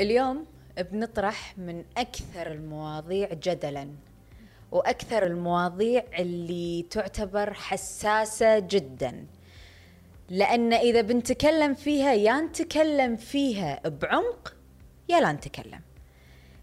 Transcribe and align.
اليوم 0.00 0.46
بنطرح 0.92 1.58
من 1.58 1.84
أكثر 1.96 2.52
المواضيع 2.52 3.28
جدلا 3.32 3.88
وأكثر 4.72 5.26
المواضيع 5.26 6.04
اللي 6.18 6.82
تعتبر 6.90 7.54
حساسة 7.54 8.58
جدا. 8.58 9.26
لأن 10.30 10.72
إذا 10.72 11.00
بنتكلم 11.00 11.74
فيها 11.74 12.12
يا 12.12 12.40
نتكلم 12.40 13.16
فيها 13.16 13.80
بعمق 13.88 14.54
يا 15.08 15.20
لا 15.20 15.32
نتكلم. 15.32 15.80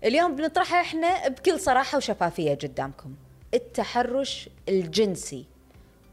اليوم 0.04 0.36
بنطرحها 0.36 0.82
إحنا 0.82 1.28
بكل 1.28 1.60
صراحة 1.60 1.98
وشفافية 1.98 2.54
قدامكم. 2.54 3.16
التحرش 3.54 4.50
الجنسي. 4.70 5.46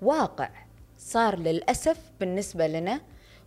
واقع. 0.02 0.50
صار 0.98 1.38
للأسف 1.38 1.98
بالنسبة 2.20 2.66
لنا 2.66 3.00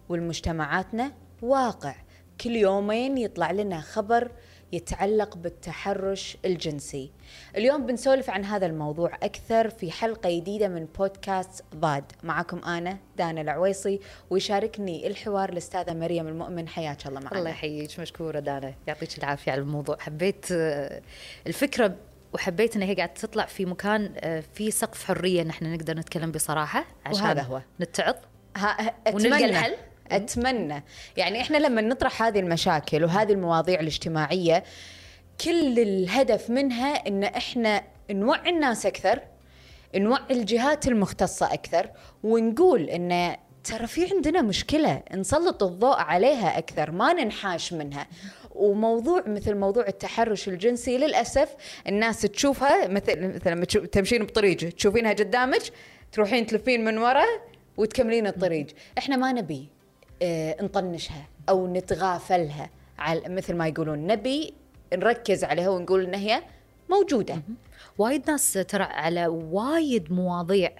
والمجتمعاتنا 0.09 1.11
واقع. 1.41 1.95
كل 2.41 2.55
يومين 2.55 3.17
يطلع 3.17 3.51
لنا 3.51 3.81
خبر 3.81 4.31
يتعلق 4.71 5.37
بالتحرش 5.37 6.37
الجنسي. 6.45 7.11
اليوم 7.57 7.85
بنسولف 7.85 8.29
عن 8.29 8.45
هذا 8.45 8.65
الموضوع 8.65 9.15
أكثر 9.23 9.69
في 9.69 9.91
حلقة 9.91 10.29
جديدة 10.39 10.67
من 10.67 10.87
بودكاست 10.99 11.63
ضاد. 11.75 12.03
معكم 12.23 12.57
أنا 12.57 12.97
دانا 13.17 13.41
العويصي 13.41 13.99
ويشاركني 14.29 15.07
الحوار 15.07 15.49
الأستاذة 15.49 15.93
مريم 15.93 16.27
المؤمن. 16.27 16.67
حياك 16.67 17.07
الله 17.07 17.19
معنا. 17.19 17.37
الله 17.37 17.49
يحييك 17.49 17.99
مشكورة 17.99 18.39
دانا. 18.39 18.73
يعطيك 18.87 19.17
العافية 19.17 19.51
على 19.51 19.61
الموضوع. 19.61 19.97
حبيت 19.99 20.45
آه، 20.51 21.01
الفكرة 21.47 21.95
وحبيت 22.33 22.75
إنها 22.75 22.87
هي 22.87 22.95
قاعدة 22.95 23.13
تطلع 23.13 23.45
في 23.45 23.65
مكان 23.65 24.13
آه، 24.17 24.43
في 24.53 24.71
سقف 24.71 25.03
حرية 25.03 25.41
ان 25.41 25.49
إحنا 25.49 25.75
نقدر 25.75 25.97
نتكلم 25.97 26.31
بصراحة 26.31 26.85
عشان 27.05 27.23
وهذا 27.23 27.41
هو. 27.41 27.61
نتعظ 27.81 28.15
ونلقى 29.13 29.45
الحل. 29.45 29.75
أتمنى. 30.15 30.83
يعني 31.17 31.41
إحنا 31.41 31.57
لما 31.57 31.81
نطرح 31.81 32.23
هذه 32.23 32.39
المشاكل 32.39 33.03
وهذه 33.03 33.31
المواضيع 33.31 33.79
الاجتماعية 33.79 34.63
كل 35.45 35.79
الهدف 35.79 36.49
منها 36.49 37.07
إن 37.07 37.23
إحنا 37.23 37.83
نوعي 38.11 38.49
الناس 38.49 38.85
أكثر 38.85 39.19
نوعي 39.95 40.21
الجهات 40.31 40.87
المختصة 40.87 41.53
أكثر 41.53 41.89
ونقول 42.23 42.81
إن 42.89 43.35
ترى 43.63 43.87
في 43.87 44.09
عندنا 44.13 44.41
مشكلة 44.41 45.01
نسلط 45.13 45.63
الضوء 45.63 45.95
عليها 45.95 46.57
أكثر 46.57 46.91
ما 46.91 47.13
ننحاش 47.13 47.73
منها. 47.73 48.07
وموضوع 48.55 49.23
مثل 49.27 49.55
موضوع 49.55 49.87
التحرش 49.87 50.47
الجنسي 50.47 50.97
للأسف 50.97 51.55
الناس 51.87 52.21
تشوفها 52.21 52.87
مثل 52.87 53.27
مثل 53.35 53.51
لما 53.51 53.65
تشوف- 53.65 53.85
تمشين 53.85 54.23
بطريق 54.23 54.57
تشوفينها 54.57 55.13
قدامك 55.13 55.61
تروحين 56.11 56.45
تلفين 56.45 56.85
من 56.85 56.97
ورا 56.97 57.25
وتكملين 57.77 58.27
الطريق. 58.27 58.67
إحنا 58.97 59.15
ما 59.15 59.31
نبي. 59.31 59.69
نطنشها 60.61 61.27
أو 61.49 61.73
نتغافلها. 61.73 62.69
على 62.99 63.21
مثل 63.29 63.55
ما 63.55 63.67
يقولون 63.67 64.07
نبي 64.07 64.53
نركز 64.93 65.43
عليها 65.43 65.69
ونقول 65.69 66.03
إن 66.03 66.13
هي 66.13 66.41
موجودة. 66.89 67.41
وايد 67.97 68.29
ناس 68.31 68.53
ترى 68.53 68.83
على 68.83 69.27
وايد 69.27 70.11
مواضيع 70.11 70.71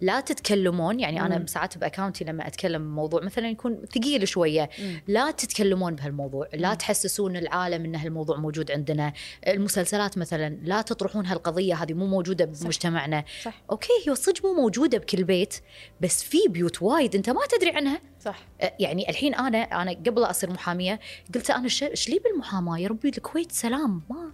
لا 0.00 0.20
تتكلمون 0.20 1.00
يعني 1.00 1.20
أنا 1.20 1.46
ساعات 1.46 1.78
ب 1.78 1.83
account 1.83 2.19
ي 2.19 2.24
لما 2.24 2.46
أتكلم 2.46 2.82
بموضوع 2.82 3.22
مثلا 3.22 3.48
يكون 3.48 3.82
ثقيل 3.94 4.28
شوية 4.28 4.70
لا 5.08 5.30
تتكلمون 5.30 5.94
بهالموضوع 5.94 6.48
لا 6.54 6.74
تحسسون 6.74 7.36
العالم 7.36 7.84
إن 7.84 7.96
هالموضوع 7.96 8.36
موجود 8.36 8.70
عندنا 8.70 9.12
المسلسلات 9.48 10.18
مثلا 10.18 10.58
لا 10.62 10.82
تطرحون 10.82 11.26
هالقضية 11.26 11.74
هذه 11.74 11.92
مو 11.92 12.06
موجودة 12.06 12.44
بمجتمعنا. 12.44 13.24
صح. 13.42 13.62
okay 13.70 13.92
هي 14.06 14.14
صدق 14.14 14.46
مو 14.46 14.54
موجودة 14.54 14.98
بكل 14.98 15.24
بيت 15.24 15.54
بس 16.00 16.24
في 16.24 16.38
بيوت 16.48 16.82
وايد 16.82 17.16
أنت 17.16 17.30
ما 17.30 17.40
تدري 17.58 17.70
عنها. 17.70 18.00
صح. 18.20 18.38
يعني 18.78 19.10
الحين 19.10 19.34
أنا 19.34 19.58
أنا 19.58 19.90
قبل 19.90 20.22
أصير 20.24 20.50
محامية 20.50 21.00
قلت 21.34 21.50
أنا 21.50 21.64
إيش 21.64 22.08
لي 22.08 22.18
بالمحاماة؟ 22.18 22.78
يا 22.78 22.88
ربي 22.88 23.08
الكويت 23.08 23.52
سلام 23.52 24.02
ما 24.10 24.32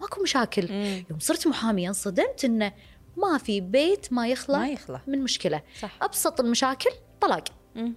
ماكو 0.00 0.22
مشاكل. 0.22 0.72
مم. 0.72 1.04
يوم 1.10 1.18
صرت 1.18 1.46
محامية 1.46 1.88
انصدمت 1.88 2.44
انه 2.44 2.72
ما 3.16 3.38
في 3.38 3.60
بيت 3.60 4.12
ما 4.12 4.28
يخلى 4.28 4.58
ما 4.58 4.68
يخلى 4.68 5.00
من 5.06 5.22
مشكلة. 5.22 5.62
صح. 5.80 5.98
أبسط 6.02 6.40
المشاكل 6.40 6.90
طلاق. 7.20 7.44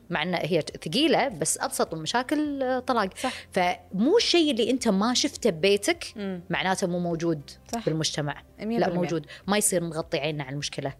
مع 0.09 0.23
ان 0.23 0.33
هي 0.33 0.63
ثقيلة 0.85 1.27
بس 1.27 1.57
أبسط 1.57 1.93
المشاكل 1.93 2.63
آه، 2.63 2.79
طلاق 2.79 3.17
صح. 3.17 3.33
فمو 3.51 4.17
الشيء 4.17 4.51
اللي 4.51 4.71
أنت 4.71 4.87
ما 4.87 5.13
شفته 5.13 5.49
ببيتك. 5.49 6.05
معناته 6.49 6.87
مو 6.87 6.99
موجود 6.99 7.41
صح. 7.73 7.85
بالمجتمع 7.85 8.43
لا. 8.59 8.93
موجود 8.93 9.25
ما 9.47 9.57
يصير 9.57 9.83
نغطي 9.83 10.17
عيننا 10.17 10.43
على 10.43 10.53
المشكلة. 10.53 10.93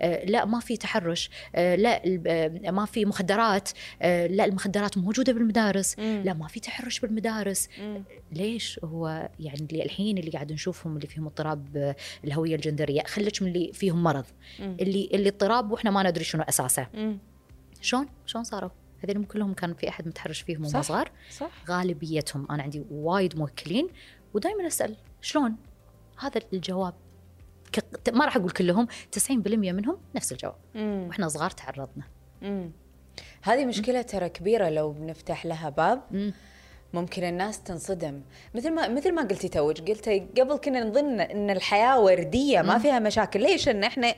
آه، 0.00 0.24
لا 0.24 0.44
ما 0.44 0.60
في 0.60 0.76
تحرش 0.76 1.30
آه، 1.54 1.74
لا 1.76 2.02
آه، 2.26 2.70
ما 2.70 2.84
في 2.84 3.04
مخدرات 3.04 3.68
آه، 4.02 4.26
لا 4.26 4.44
المخدرات 4.44 4.98
موجودة 4.98 5.32
بالمدارس 5.32 5.98
مم. 5.98 6.22
لا 6.24 6.32
ما 6.34 6.48
في 6.48 6.60
تحرش 6.60 7.00
بالمدارس 7.00 7.68
مم. 7.80 8.04
ليش 8.32 8.80
هو 8.84 9.28
يعني 9.40 9.66
اللي 9.70 9.84
الحين 9.84 10.18
اللي 10.18 10.30
قاعد 10.30 10.52
نشوفهم 10.52 10.96
اللي 10.96 11.06
فيهم 11.06 11.26
اضطراب 11.26 11.76
آه، 11.76 11.96
الهوية 12.24 12.54
الجندرية 12.54 13.02
خليك 13.02 13.42
من 13.42 13.48
اللي 13.48 13.72
فيهم 13.72 14.02
مرض 14.02 14.24
مم. 14.60 14.76
اللي 14.80 15.08
اللي 15.14 15.28
اضطراب 15.28 15.70
وإحنا 15.70 15.90
ما 15.90 16.02
ندري 16.02 16.24
شنو 16.24 16.42
أساسه 16.42 16.86
مم. 16.94 17.18
شلون 17.80 18.08
شلون 18.26 18.44
صاروا 18.44 18.70
هذول 19.04 19.24
كلهم 19.24 19.54
كان 19.54 19.74
في 19.74 19.88
أحد 19.88 20.08
متحرش 20.08 20.40
فيهم 20.40 20.64
وهم. 20.64 20.82
صغار 20.82 21.10
صح 21.30 21.50
غالبيتهم 21.68 22.46
أنا 22.50 22.62
عندي 22.62 22.84
وايد 22.90 23.38
موكلين 23.38 23.88
ودائما 24.34 24.66
أسأل 24.66 24.96
شلون 25.20 25.56
هذا 26.18 26.40
الجواب 26.52 26.94
ك... 27.72 28.08
ما 28.08 28.24
راح 28.24 28.36
أقول 28.36 28.50
كلهم 28.50 28.86
90% 29.30 29.30
منهم 29.30 29.98
نفس 30.14 30.32
الجواب 30.32 30.56
مم. 30.74 31.04
وإحنا 31.08 31.28
صغار 31.28 31.50
تعرضنا 31.50 32.04
مم. 32.42 32.70
هذه 33.42 33.64
مشكلة 33.66 34.02
ترى 34.02 34.28
كبيرة 34.28 34.68
لو 34.68 34.92
بنفتح 34.92 35.46
لها 35.46 35.68
باب 35.70 36.02
مم. 36.10 36.32
ممكن 37.00 37.24
الناس 37.24 37.62
تنصدم. 37.62 38.20
مثل 38.54 38.70
ما 38.70 38.88
مثل 38.88 39.12
ما 39.12 39.22
قلتي 39.22 39.48
توج 39.48 39.90
قلتي 39.90 40.26
قبل 40.38 40.56
كنا 40.56 40.84
نظن 40.84 41.20
إن 41.20 41.50
الحياة 41.50 42.00
وردية 42.00 42.62
ما 42.62 42.78
فيها 42.78 42.98
مشاكل. 42.98 43.40
ليش 43.42 43.68
إن 43.68 43.84
إحنا 43.84 44.14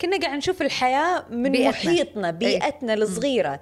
كنا 0.00 0.18
قاعد 0.18 0.36
نشوف 0.36 0.62
الحياة 0.62 1.24
من 1.30 1.52
بيئتنا. 1.52 1.70
محيطنا 1.70 2.30
بيئتنا 2.30 2.94
الصغيرة. 2.94 3.60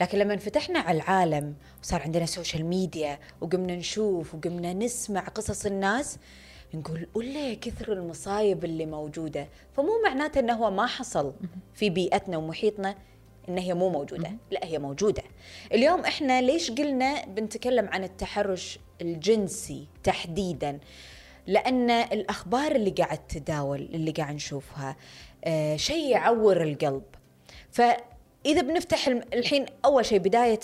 لكن 0.00 0.18
لما 0.18 0.34
انفتحنا 0.34 0.78
على 0.78 0.96
العالم 0.96 1.54
وصار 1.82 2.02
عندنا 2.02 2.26
social 2.26 2.64
media 2.64 3.18
وقمنا 3.40 3.76
نشوف 3.76 4.34
وقمنا 4.34 4.72
نسمع 4.72 5.20
قصص 5.20 5.66
الناس 5.66 6.18
نقول 6.74 7.08
ولا 7.14 7.54
كثر 7.54 7.92
المصايب 7.92 8.64
اللي 8.64 8.86
موجودة. 8.86 9.48
فمو 9.76 9.92
معناته 10.04 10.38
انه 10.38 10.54
هو 10.54 10.70
ما 10.70 10.86
حصل 10.86 11.32
في 11.74 11.90
بيئتنا 11.90 12.36
ومحيطنا. 12.36 12.94
إن 13.48 13.58
هي 13.58 13.74
مو 13.74 13.88
موجودة. 13.88 14.30
لا 14.50 14.60
هي 14.64 14.78
موجودة. 14.78 15.22
اليوم 15.72 16.00
إحنا 16.00 16.42
ليش 16.42 16.70
قلنا 16.70 17.24
بنتكلم 17.24 17.88
عن 17.88 18.04
التحرش 18.04 18.78
الجنسي 19.00 19.86
تحديدا؟ 20.04 20.78
لأن 21.46 21.90
الأخبار 21.90 22.72
اللي 22.72 22.90
قاعد 22.90 23.26
تداول 23.26 23.80
اللي 23.80 24.10
قاعد 24.10 24.34
نشوفها 24.34 24.96
آه 25.44 25.76
شيء 25.76 26.10
يعور 26.10 26.62
القلب. 26.62 27.02
فإذا 27.70 28.60
بنفتح 28.62 29.06
الحين 29.08 29.66
أول 29.84 30.04
شيء 30.04 30.18
بداية 30.18 30.60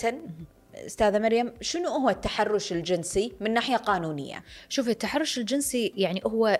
أستاذة 0.75 1.19
مريم 1.19 1.53
شنو 1.61 1.89
هو 1.89 2.09
التحرش 2.09 2.71
الجنسي 2.71 3.33
من 3.39 3.53
ناحية 3.53 3.75
قانونية؟ 3.77 4.43
شوفي 4.69 4.89
التحرش 4.89 5.37
الجنسي 5.37 5.93
يعني 5.95 6.21
هو. 6.25 6.59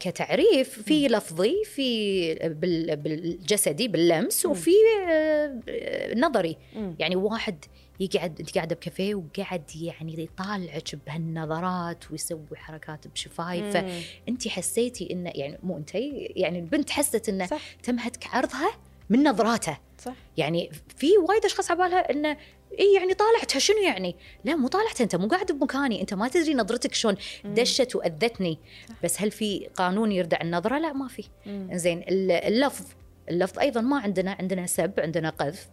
كتعريف 0.00 0.82
في 0.82 1.08
لفظي 1.08 1.64
في 1.64 2.34
بال... 2.34 2.96
بالجسدي 2.96 3.88
باللمس 3.88 4.46
وفي 4.46 4.70
آه، 5.08 6.14
نظري. 6.14 6.56
يعني 6.98 7.16
واحد 7.16 7.64
يقعد 8.00 8.40
انت 8.40 8.54
قاعدة 8.54 8.74
بكافيه 8.74 9.14
وقاعد 9.14 9.62
يعني 9.80 10.22
يطالعك 10.22 10.94
بهالنظرات 11.06 12.10
ويسوي 12.10 12.46
حركات 12.54 13.08
بشفايفه 13.08 13.82
مم. 13.82 14.00
انت 14.28 14.48
حسيتي 14.48 15.08
انه 15.12 15.32
يعني 15.34 15.58
مو 15.62 15.76
أنت 15.76 15.90
يعني 15.94 16.58
البنت 16.58 16.90
حست 16.90 17.28
انه 17.28 17.48
تمهتك 17.82 18.26
عرضها 18.26 18.70
من 19.10 19.28
نظراته. 19.28 19.78
صح 19.98 20.14
يعني 20.36 20.70
في 20.96 21.06
وايد 21.28 21.44
أشخاص 21.44 21.70
على 21.70 21.78
بالها 21.80 22.10
إنه 22.10 22.36
إي 22.80 22.94
يعني 22.94 23.14
طالعتها 23.14 23.58
شنو 23.58 23.78
يعني؟ 23.78 24.16
لا 24.44 24.56
مو 24.56 24.68
طالعتها 24.68 25.04
أنت 25.04 25.16
مو 25.16 25.28
قاعد 25.28 25.52
بمكاني، 25.52 26.00
أنت 26.00 26.14
ما 26.14 26.28
تدري 26.28 26.54
نظرتك 26.54 26.94
شلون 26.94 27.16
دشت 27.44 27.96
وأذتني، 27.96 28.58
بس 29.04 29.20
هل 29.22 29.30
في 29.30 29.68
قانون 29.74 30.12
يردع 30.12 30.38
النظرة؟ 30.42 30.78
لا 30.78 30.92
ما 30.92 31.08
في. 31.08 31.24
زين 31.72 31.98
ال- 31.98 32.30
اللفظ 32.30 32.84
اللفظ 33.28 33.58
أيضا 33.58 33.80
ما 33.80 34.00
عندنا 34.00 34.36
عندنا 34.40 34.66
سب 34.66 34.92
عندنا 34.98 35.30
قذف. 35.30 35.68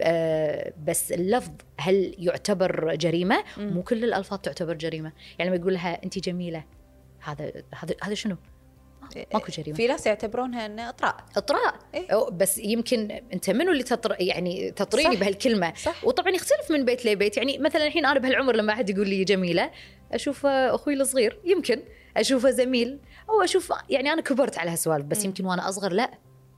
آه 0.00 0.72
بس 0.86 1.12
اللفظ 1.12 1.52
هل 1.78 2.14
يعتبر 2.18 2.94
جريمة؟ 2.94 3.44
مم. 3.56 3.72
مو 3.72 3.82
كل 3.82 4.04
الألفاظ 4.04 4.38
تعتبر 4.38 4.74
جريمة، 4.74 5.12
يعني 5.38 5.50
لما 5.50 5.60
يقول 5.60 5.74
لها 5.74 6.04
انت 6.04 6.18
جميلة 6.18 6.64
هذا 7.20 7.52
هذا 7.74 7.94
هذا 8.02 8.14
شنو؟ 8.14 8.36
ما- 9.16 9.24
ماكو 9.34 9.52
جريمة. 9.52 9.76
في 9.76 9.86
ناس 9.86 10.06
يعتبرونها 10.06 10.66
انه 10.66 10.88
إطراء. 10.88 11.16
إطراء. 11.36 11.74
إيه؟ 11.94 12.28
بس 12.30 12.58
يمكن 12.58 13.10
أنت 13.32 13.50
منو 13.50 13.72
اللي 13.72 13.82
تطر 13.82 14.16
يعني 14.20 14.70
تطريني 14.70 15.14
صح. 15.14 15.20
بهالكلمة؟ 15.20 15.74
صح. 15.74 16.04
وطبعا 16.04 16.30
يختلف 16.30 16.70
من 16.70 16.84
بيت 16.84 17.06
لبيت. 17.06 17.36
يعني 17.36 17.58
مثلا 17.58 17.86
الحين 17.86 18.06
أنا 18.06 18.18
بهالعمر 18.20 18.56
لما 18.56 18.72
أحد 18.72 18.90
يقول 18.90 19.08
لي 19.08 19.24
جميلة 19.24 19.70
أشوف 20.12 20.46
أخوي 20.46 20.94
الصغير 20.94 21.38
يمكن. 21.44 21.82
اشوفه 22.16 22.50
زميل. 22.50 22.98
أو 23.30 23.42
أشوف 23.44 23.72
يعني 23.90 24.12
أنا 24.12 24.22
كبرت 24.22 24.58
على 24.58 24.70
هالسوالف 24.70 25.04
بس 25.04 25.18
مم. 25.18 25.24
يمكن 25.24 25.44
وأنا 25.46 25.68
أصغر 25.68 25.92
لا. 25.92 26.10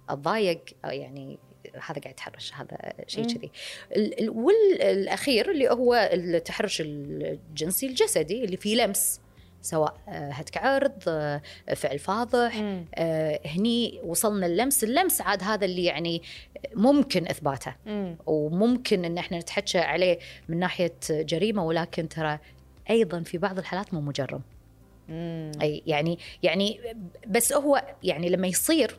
أتضايق. 0.08 0.60
يعني 0.84 1.38
هذا 1.74 2.00
قاعد 2.00 2.06
يتحرش 2.14 2.52
هذا 2.54 2.76
شيء 3.06 3.24
كذي. 3.24 3.50
ال- 3.96 4.20
ال- 4.20 4.30
والأخير 4.30 5.50
اللي 5.50 5.68
هو 5.70 6.10
التحرش 6.12 6.80
الجنسي 6.80 7.86
الجسدي 7.86 8.44
اللي 8.44 8.56
فيه 8.56 8.76
لمس. 8.84 9.20
سواء 9.62 9.96
آه، 10.08 10.30
هتك 10.30 10.56
عرض 10.56 11.02
آه، 11.08 11.40
فعل 11.76 11.98
فاضح 11.98 12.56
مم. 12.56 12.84
آه، 12.94 13.40
هني 13.46 14.00
وصلنا 14.04 14.46
اللمس 14.46 14.84
اللمس 14.84 15.20
عاد 15.20 15.42
هذا 15.42 15.64
اللي 15.64 15.84
يعني 15.84 16.22
ممكن 16.74 17.28
إثباته 17.28 17.74
مم. 17.86 18.16
وممكن 18.26 19.04
إن 19.04 19.18
إحنا 19.18 19.38
نتحكى 19.38 19.78
عليه 19.78 20.18
من 20.48 20.58
ناحية 20.58 20.94
جريمة 21.10 21.64
ولكن 21.64 22.08
ترى 22.08 22.38
أيضا 22.90 23.22
في 23.22 23.38
بعض 23.38 23.58
الحالات 23.58 23.94
مو 23.94 24.00
مجرم 24.00 24.40
مم. 25.08 25.52
أي 25.62 25.82
يعني 25.86 26.18
يعني 26.42 26.80
بس 27.26 27.52
هو 27.52 27.84
يعني 28.02 28.28
لما 28.28 28.46
يصير 28.46 28.96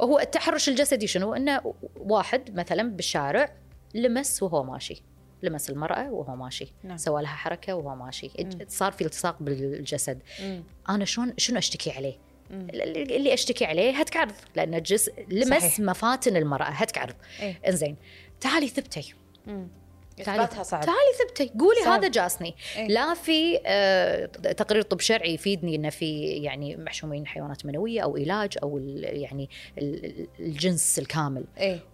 هو 0.00 0.18
التحرش 0.18 0.68
الجسدي 0.68 1.06
شنو 1.06 1.34
إنه 1.34 1.74
واحد 1.96 2.56
مثلا 2.56 2.90
بالشارع 2.90 3.52
لمس 3.94 4.42
وهو 4.42 4.64
ماشي 4.64 5.02
لمس 5.42 5.70
المرأة 5.70 6.10
وهو 6.10 6.36
ماشي 6.36 6.72
نعم. 6.84 6.96
سوى 6.96 7.22
لها 7.22 7.30
حركة 7.30 7.74
وهو 7.74 7.94
ماشي 7.96 8.30
مم. 8.38 8.50
صار 8.68 8.92
في 8.92 9.04
التصاق 9.04 9.36
بالجسد 9.42 10.18
مم. 10.42 10.62
أنا 10.88 11.04
شلون 11.04 11.34
شنو 11.36 11.58
أشتكي 11.58 11.90
عليه 11.90 12.14
مم. 12.50 12.66
اللي 12.70 13.34
أشتكي 13.34 13.64
عليه 13.64 13.90
هتك 14.00 14.16
عرض 14.16 14.32
لأن 14.56 14.74
الجس 14.74 15.10
لمس 15.28 15.48
صحيح. 15.48 15.80
مفاتن 15.80 16.36
المرأة 16.36 16.64
هتك 16.64 16.98
عرض 16.98 17.14
إيه. 17.40 17.60
إنزين 17.68 17.96
تعالي 18.40 18.68
ثبتي 18.68 19.14
مم. 19.46 19.68
تعالي 20.24 20.44
إثباتها 20.44 20.62
صعب. 20.62 20.80
تعالي 20.80 21.12
ثبتي. 21.28 21.52
قولي 21.58 21.80
صعب. 21.84 21.98
هذا 21.98 22.08
جاسني 22.08 22.54
إيه. 22.76 22.88
لا 22.88 23.14
في 23.14 23.60
آه، 23.66 24.26
تقرير 24.52 24.82
طب 24.82 25.00
شرعي 25.00 25.34
يفيدني 25.34 25.76
إنه 25.76 25.90
في 25.90 26.20
يعني 26.26 26.76
محشومين 26.76 27.26
حيوانات 27.26 27.66
منوية 27.66 28.00
أو 28.00 28.16
علاج 28.16 28.58
أو 28.62 28.78
يعني 28.98 29.50
ال- 29.78 30.26
الجنس 30.40 30.98
الكامل. 30.98 31.44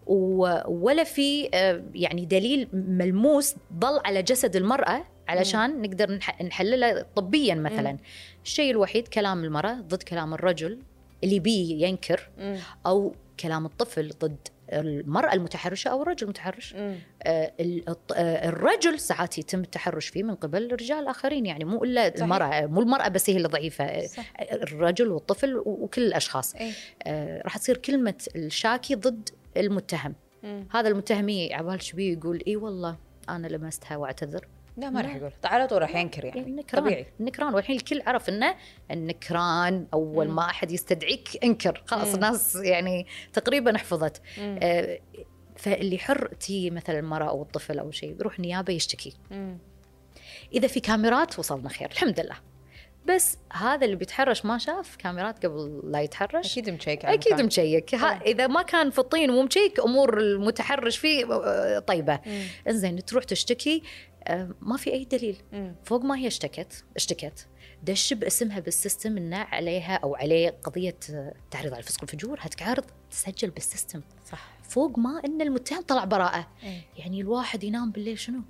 و- 0.07 0.59
ولا 0.69 1.05
في 1.05 1.49
آه، 1.55 1.83
يعني 1.95 2.25
دليل 2.27 2.69
ملموس 2.73 3.55
ضل 3.73 4.01
على 4.05 4.23
جسد 4.23 4.57
المرأة 4.57 5.05
علشان 5.29 5.83
نقدر 5.83 6.19
نح- 6.21 6.43
نحلله 6.43 7.07
طبيا 7.17 7.55
مثلا. 7.55 7.99
الشيء 8.45 8.71
الوحيد 8.71 9.09
كلام 9.09 9.45
المرأة 9.45 9.73
ضد 9.75 10.03
كلام 10.03 10.35
الرجل 10.35 10.79
اللي 11.25 11.39
بيه 11.41 11.87
ينكر 11.87 12.29
مم. 12.39 12.59
أو 12.87 13.15
كلام 13.41 13.67
الطفل 13.67 14.09
ضد 14.21 14.49
المرأة 14.73 15.33
المتحرشة 15.33 15.89
أو 15.89 16.03
الرجل 16.03 16.23
المتحرش. 16.23 16.75
آه، 16.77 16.99
آه، 17.23 18.49
الرجل 18.49 18.99
ساعات 18.99 19.39
يتم 19.39 19.61
التحرش 19.61 20.09
فيه 20.09 20.23
من 20.23 20.35
قبل 20.35 20.73
رجال 20.73 21.07
آخرين 21.09 21.47
يعني 21.47 21.65
مو 21.65 21.85
صحيح. 21.85 22.23
المرأة 22.23 22.67
مو 22.67 22.81
المرأة 22.81 23.09
بس 23.09 23.31
هي 23.31 23.37
اللي 23.37 23.49
ضعيفة 23.49 23.85
آه، 23.85 24.07
صح. 24.07 24.33
الرجل 24.53 25.09
والطفل 25.09 25.63
وكل 25.67 26.03
الأشخاص 26.03 26.55
إيه 26.55 26.73
آه، 27.03 27.43
راح 27.43 27.59
تصير 27.59 27.77
كلمة 27.77 28.15
الشاكي 28.37 28.95
ضد 28.95 29.29
المتهم 29.57 30.15
مم. 30.43 30.67
هذا 30.71 30.89
المتهم 30.89 31.49
عبال 31.53 31.83
شبيه 31.83 32.13
يقول 32.13 32.43
إي 32.47 32.57
والله 32.57 32.97
أنا 33.29 33.47
لمستها 33.47 33.97
وأعتذر 33.97 34.47
لا 34.77 34.91
ما 34.91 35.01
راح. 35.01 35.17
يقول 35.17 35.33
على 35.45 35.67
طول 35.67 35.83
راح 35.83 35.97
ينكر 35.97 36.25
يعني 36.25 36.41
يعني 36.41 36.53
نكران 36.53 36.85
طبيعي 36.85 37.07
النكران 37.21 37.55
والحين 37.55 37.77
الكل 37.77 38.03
عرف 38.07 38.29
إنه 38.29 38.55
النكران 38.91 39.87
أول 39.95 40.29
مم. 40.29 40.37
ما 40.37 40.45
أحد 40.45 40.71
يستدعيك 40.71 41.29
انكر 41.45 41.83
خلاص 41.87 42.09
مم. 42.09 42.15
الناس 42.15 42.57
يعني 42.57 43.07
تقريبا 43.33 43.79
حفظت. 43.79 44.23
آه، 44.39 44.99
فاللي 45.57 45.99
حر 45.99 46.27
تي 46.27 46.71
مثلا 46.71 46.99
المرأة 46.99 47.29
أو 47.29 47.43
الطفل 47.43 47.79
أو 47.79 47.91
شيء 47.91 48.17
يروح 48.21 48.41
نيابة 48.41 48.73
يشتكي 48.73 49.13
مم. 49.31 49.59
إذا 50.55 50.69
في 50.69 50.81
كاميرات 50.81 51.39
وصلنا 51.39 51.69
خير 51.69 51.91
الحمد 51.91 52.21
لله 52.21 52.37
بس 53.07 53.39
هذا 53.53 53.85
اللي 53.85 53.97
بيتحرش 53.97 54.45
ما 54.45 54.59
شاف 54.59 54.97
كاميرات 54.97 55.47
قبل 55.47 55.81
لا 55.85 56.01
يتحرش 56.01 56.53
أكيد 56.59 56.71
مشيك 56.71 57.05
أكيد. 57.05 57.41
مشيك. 57.41 57.95
إذا 58.27 58.47
ما 58.47 58.63
كان 58.63 58.91
في 58.91 58.99
الطين 58.99 59.31
ومو 59.31 59.43
مشيك 59.43 59.81
أمور 59.81 60.19
المتحرش 60.19 60.97
فيه 60.97 61.33
آه، 61.33 61.79
طيبة. 61.79 62.21
إنزين 62.69 63.05
تروح 63.05 63.25
تشتكي 63.25 63.83
ما 64.61 64.77
في 64.77 64.93
أي 64.93 65.05
دليل. 65.05 65.37
مم. 65.53 65.75
فوق 65.85 66.05
ما 66.05 66.17
هي 66.17 66.27
اشتكت 66.27 66.85
اشتكت. 66.97 67.47
دش 67.83 68.13
باسمها 68.15 68.61
بال 68.61 68.75
system 68.75 69.17
إنه 69.17 69.37
عليها 69.37 69.95
أو 69.97 70.15
عليه 70.15 70.51
قضية 70.51 70.97
آه، 71.11 71.35
تعريض 71.51 71.73
على 71.73 71.79
الفسق 71.81 72.01
والفجور. 72.01 72.39
هتك 72.41 72.63
عرض 72.63 72.85
تسجل 73.11 73.51
بال 73.51 73.62
system. 73.62 74.03
صح. 74.27 74.59
فوق 74.63 74.99
ما 74.99 75.21
إن 75.25 75.41
المتهم 75.41 75.83
طلع 75.83 76.05
براءة. 76.05 76.49
إيه. 76.63 76.81
يعني 76.97 77.21
الواحد 77.21 77.65
ينام 77.65 77.91
بالليل 77.91 78.19
شنو؟ 78.19 78.41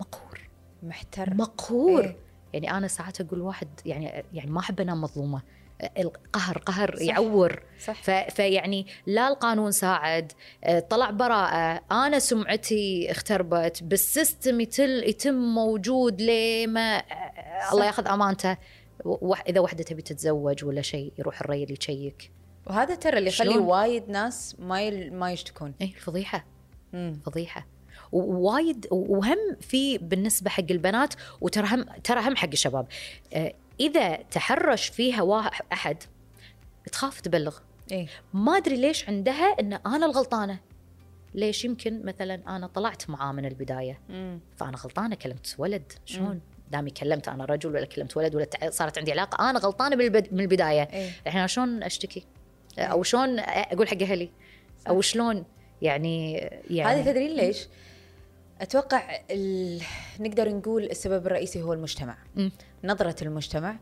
مقهور. 0.00 0.40
محتر 0.82 1.36
مقهور. 1.36 2.04
إيه. 2.04 2.16
يعني 2.52 2.70
أنا 2.70 2.88
ساعات 2.88 3.20
أقول 3.20 3.40
واحد 3.40 3.68
يعني 3.86 4.24
يعني 4.32 4.50
ما 4.50 4.60
أحب 4.60 4.80
أنام 4.80 5.00
مظلومة. 5.00 5.42
القهر 5.98 6.58
قهر 6.58 6.96
صح. 6.96 7.02
يعور 7.02 7.62
صح 7.84 8.02
ف 8.02 8.10
فيعني 8.10 8.86
لا 9.06 9.28
القانون 9.28 9.72
ساعد 9.72 10.32
آه، 10.64 10.80
طلع 10.80 11.10
براءة 11.10 11.82
أنا 11.92 12.18
سمعتي 12.18 13.10
اختربت 13.10 13.82
بالسيستم 13.82 14.60
يتل 14.60 15.04
يتم 15.08 15.34
موجود 15.34 16.22
لما 16.22 16.96
آه، 16.98 17.02
صح. 17.66 17.72
الله 17.72 17.86
ياخذ 17.86 18.08
أمانته 18.08 18.56
وح- 19.04 19.44
إذا 19.48 19.60
وحدة 19.60 19.84
تبي 19.84 20.02
تتزوج 20.02 20.64
ولا 20.64 20.82
شيء 20.82 21.12
يروح 21.18 21.40
الريل 21.40 21.76
يشيك 21.80 22.30
وهذا 22.66 22.94
ترى 22.94 23.18
اللي 23.18 23.28
يخلي؟ 23.28 23.58
وايد 23.58 24.08
ناس 24.10 24.56
ما 24.58 24.82
يل... 24.82 25.14
ما 25.14 25.32
يشتكون 25.32 25.74
إيه 25.80 25.92
فضيحة 25.94 26.44
مم. 26.92 27.20
فضيحة 27.26 27.66
ووايد 28.12 28.86
وهم 28.90 29.38
في 29.60 29.98
بالنسبة 29.98 30.50
حق 30.50 30.64
البنات 30.70 31.14
وترى 31.40 31.66
هم 31.66 31.82
ترى 32.04 32.20
هم 32.20 32.36
حق 32.36 32.48
الشباب 32.52 32.86
إذا 33.80 34.16
تحرش 34.16 34.88
فيها 34.88 35.22
واحد 35.22 35.64
أحد 35.72 35.96
تخاف 36.92 37.20
تبلغ. 37.20 37.58
إيه. 37.92 38.06
ما 38.34 38.56
أدري 38.56 38.76
ليش 38.76 39.08
عندها 39.08 39.60
إن 39.60 39.72
أنا 39.72 40.06
الغلطانة. 40.06 40.58
ليش 41.34 41.64
يمكن 41.64 42.06
مثلا 42.06 42.56
أنا 42.56 42.66
طلعت 42.66 43.10
معاه 43.10 43.32
من 43.32 43.46
البداية؟ 43.46 44.00
مم. 44.08 44.40
فأنا 44.56 44.76
غلطانة 44.76 45.14
كلمت 45.14 45.54
ولد. 45.58 45.92
شلون؟ 46.04 46.40
دامي 46.70 46.90
كلمت 46.90 47.28
أنا 47.28 47.44
رجل 47.44 47.70
ولا 47.74 47.84
كلمت 47.86 48.16
ولد 48.16 48.34
ولا 48.34 48.46
صارت 48.70 48.98
عندي 48.98 49.12
علاقة 49.12 49.50
أنا 49.50 49.58
غلطانة 49.58 49.96
بالبد- 49.96 50.32
من 50.32 50.40
البداية. 50.40 50.82
إيه. 50.92 51.10
الحين 51.26 51.48
شلون 51.48 51.82
أشتكي؟ 51.82 52.24
أو 52.78 53.02
شلون 53.02 53.38
أقول 53.38 53.88
حق 53.88 54.02
أهلي؟ 54.02 54.30
أو 54.88 55.00
شلون؟ 55.00 55.44
يعني 55.82 56.32
يعني 56.70 57.00
هذه 57.00 57.04
تدرين 57.04 57.36
ليش؟ 57.36 57.68
أتوقع 58.60 59.18
ال... 59.30 59.80
نقدر 60.20 60.48
نقول 60.48 60.84
السبب 60.84 61.26
الرئيسي 61.26 61.62
هو 61.62 61.72
المجتمع. 61.72 62.16
مم. 62.36 62.52
نظرة 62.84 63.24
المجتمع 63.24 63.76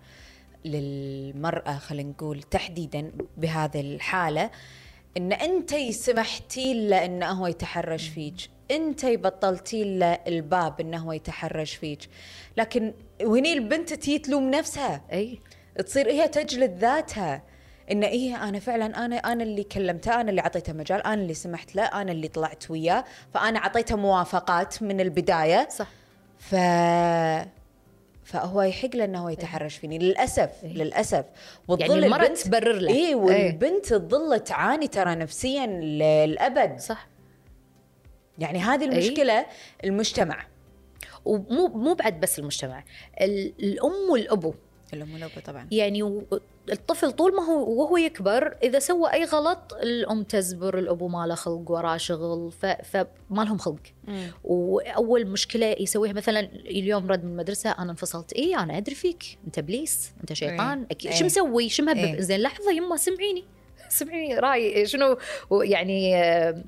للمرأة 0.64 1.72
خلينا 1.78 2.10
نقول 2.10 2.42
تحديدا 2.42 3.12
بهذه 3.36 3.80
الحالة 3.80 4.50
إن 5.16 5.32
أنت 5.32 5.74
سمحتي 5.90 6.88
له 6.88 7.04
إنه 7.04 7.30
هو 7.30 7.46
يتحرش 7.46 8.08
فيك. 8.08 8.34
أنت 8.70 9.06
بطلتي 9.06 9.98
له 9.98 10.12
الباب 10.12 10.80
إنه 10.80 10.98
هو 10.98 11.12
يتحرش 11.12 11.74
فيك. 11.74 12.08
لكن 12.56 12.94
وهني 13.22 13.52
البنت 13.52 13.92
تي 13.92 14.18
تلوم 14.18 14.50
نفسها. 14.50 15.00
أي. 15.12 15.40
تصير 15.86 16.10
هي 16.10 16.28
تجلد 16.28 16.78
ذاتها. 16.78 17.42
إن 17.90 18.04
إيه 18.04 18.48
أنا 18.48 18.58
فعلا 18.58 19.04
أنا 19.04 19.16
أنا 19.16 19.44
اللي 19.44 19.64
كلمته 19.64 20.20
أنا 20.20 20.30
اللي 20.30 20.40
أعطيته 20.40 20.72
مجال 20.72 21.06
أنا 21.06 21.22
اللي 21.22 21.34
سمحت 21.34 21.76
له 21.76 21.82
أنا 21.82 22.12
اللي 22.12 22.28
طلعت 22.28 22.70
وياه 22.70 23.04
فأنا 23.34 23.58
أعطيته 23.58 23.96
موافقات 23.96 24.82
من 24.82 25.00
البداية. 25.00 25.68
صح. 25.70 25.88
ف 26.38 26.54
فهو 28.28 28.62
يحق 28.62 28.96
له 28.96 29.04
انه 29.04 29.24
هو 29.24 29.28
يتحرش 29.28 29.76
فيني. 29.76 29.98
للأسف 29.98 30.50
إيه. 30.64 30.72
للأسف. 30.72 31.24
وتظل 31.68 31.90
يعني 31.90 32.06
المرأة 32.06 32.22
البنت 32.22 32.38
تبرر 32.38 32.72
له 32.78 32.94
اي 32.94 33.14
والبنت 33.14 33.86
تظل 33.86 34.40
تعاني 34.40 34.88
ترى 34.88 35.14
نفسيا 35.14 35.66
للأبد. 35.66 36.78
صح. 36.80 37.08
يعني 38.38 38.58
هذه 38.58 38.82
إيه. 38.84 38.88
المشكلة 38.90 39.46
المجتمع. 39.84 40.46
ومو 41.24 41.66
مو 41.68 41.94
بعد 41.94 42.20
بس 42.20 42.38
المجتمع 42.38 42.84
ال- 43.20 43.52
الأم 43.60 44.10
والأبو. 44.10 44.54
الام 44.94 45.12
والاب 45.14 45.30
طبعا. 45.44 45.68
يعني 45.70 46.22
الطفل 46.72 47.12
طول 47.12 47.36
ما 47.36 47.42
هو 47.42 47.72
وهو 47.82 47.96
يكبر 47.96 48.56
إذا 48.62 48.78
سوى 48.78 49.12
أي 49.12 49.24
غلط 49.24 49.74
الأم 49.82 50.22
تزبر 50.22 50.78
الأبو 50.78 51.08
ما 51.08 51.26
له 51.26 51.34
خلق 51.34 51.70
وراه 51.70 51.96
شغل 51.96 52.52
ف- 52.52 52.66
فما 52.66 53.44
لهم 53.44 53.58
خلق. 53.58 53.80
وأول 54.44 55.26
مشكلة 55.26 55.76
يسويها 55.80 56.12
مثلا 56.12 56.40
اليوم 56.54 57.06
رد 57.10 57.24
من 57.24 57.30
المدرسة 57.30 57.70
أنا 57.70 57.90
انفصلت. 57.90 58.32
اي 58.32 58.56
أنا 58.56 58.76
أدري 58.78 58.94
فيك. 58.94 59.38
أنت 59.46 59.58
إبليس 59.58 60.12
أنت 60.20 60.32
شيطان. 60.32 60.78
إيه. 60.78 60.86
أكيد 60.90 61.10
إيه. 61.10 61.18
شو 61.18 61.24
مسوي؟ 61.24 61.68
شو 61.68 61.82
مهبب 61.82 61.98
إيه. 61.98 62.20
زين 62.20 62.40
لحظة 62.40 62.72
يما 62.72 62.96
سمعيني. 62.96 63.44
سمعيني 63.88 64.38
راي. 64.38 64.86
شنو؟ 64.86 65.16
يعني 65.52 66.16
آه، 66.16 66.64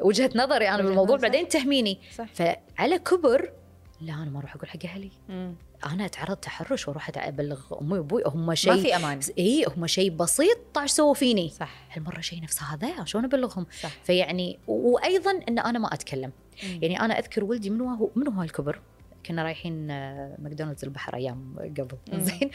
وجهة 0.00 0.30
نظري 0.34 0.68
أنا 0.68 0.82
بالموضوع. 0.82 1.16
بعدين 1.16 1.48
تهميني. 1.48 1.98
صح. 2.16 2.26
فعلى 2.34 2.98
كبر 2.98 3.52
لا 4.00 4.12
أنا 4.14 4.30
ما 4.30 4.38
أروح 4.38 4.54
أقول 4.56 4.68
حق 4.68 4.84
أهلي. 4.84 5.10
أنا 5.86 6.04
أتعرض 6.04 6.36
تحرش 6.36 6.88
وأروح 6.88 7.10
أبلغ 7.16 7.60
أمي 7.80 7.98
وأبوي. 7.98 8.22
هم 8.26 8.54
شيء 8.54 8.72
ما 8.72 8.82
في 8.82 8.96
أمان. 8.96 9.20
اي 9.38 9.64
هم 9.76 9.86
شيء 9.86 10.10
بسيط 10.10 10.58
طاش 10.74 10.90
سووا 10.90 11.14
فيني. 11.14 11.48
صح. 11.48 11.70
هالمرة 11.92 12.20
شيء 12.20 12.42
نفس 12.42 12.62
هذا 12.62 13.04
شلون 13.04 13.24
أبلغهم؟ 13.24 13.66
صح. 13.82 13.90
فيعني 14.04 14.58
وأيضا 14.66 15.30
إن 15.48 15.58
أنا 15.58 15.78
ما 15.78 15.94
أتكلم. 15.94 16.32
مم. 16.62 16.78
يعني 16.82 17.00
أنا 17.00 17.18
أذكر 17.18 17.44
ولدي 17.44 17.70
من 17.70 17.80
هو 17.80 18.10
من 18.16 18.28
هو 18.28 18.42
الكبر؟ 18.42 18.80
كنا 19.28 19.42
رايحين 19.42 19.90
آه، 19.90 20.36
ماكدونالدز 20.38 20.84
البحر 20.84 21.16
أيام 21.16 21.56
قبل. 21.58 21.98
زين. 22.12 22.50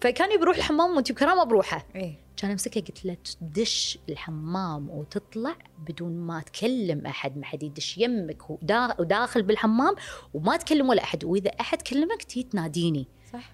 فكان 0.00 0.40
يروح 0.40 0.56
الحمام 0.56 0.96
وانت 0.96 1.12
بكرامه 1.12 1.44
بروحة. 1.44 1.86
إيه. 1.96 2.14
كان 2.36 2.50
أمسكه 2.50 2.80
قلت 2.80 3.04
له 3.04 3.16
تدش 3.40 3.98
الحمام 4.08 4.90
وتطلع 4.90 5.56
بدون 5.88 6.12
ما 6.18 6.40
تكلم 6.40 7.06
أحد. 7.06 7.36
ما 7.38 7.44
حد 7.44 7.62
يدش 7.62 7.98
يمك 7.98 8.50
ودا- 8.50 9.00
وداخل 9.00 9.42
بالحمام 9.42 9.94
وما 10.34 10.56
تكلم 10.56 10.88
ولا 10.88 11.02
أحد. 11.02 11.24
وإذا 11.24 11.50
أحد 11.60 11.82
كلمك 11.82 12.22
تي 12.22 12.42
تناديني. 12.42 13.06
صح. 13.32 13.52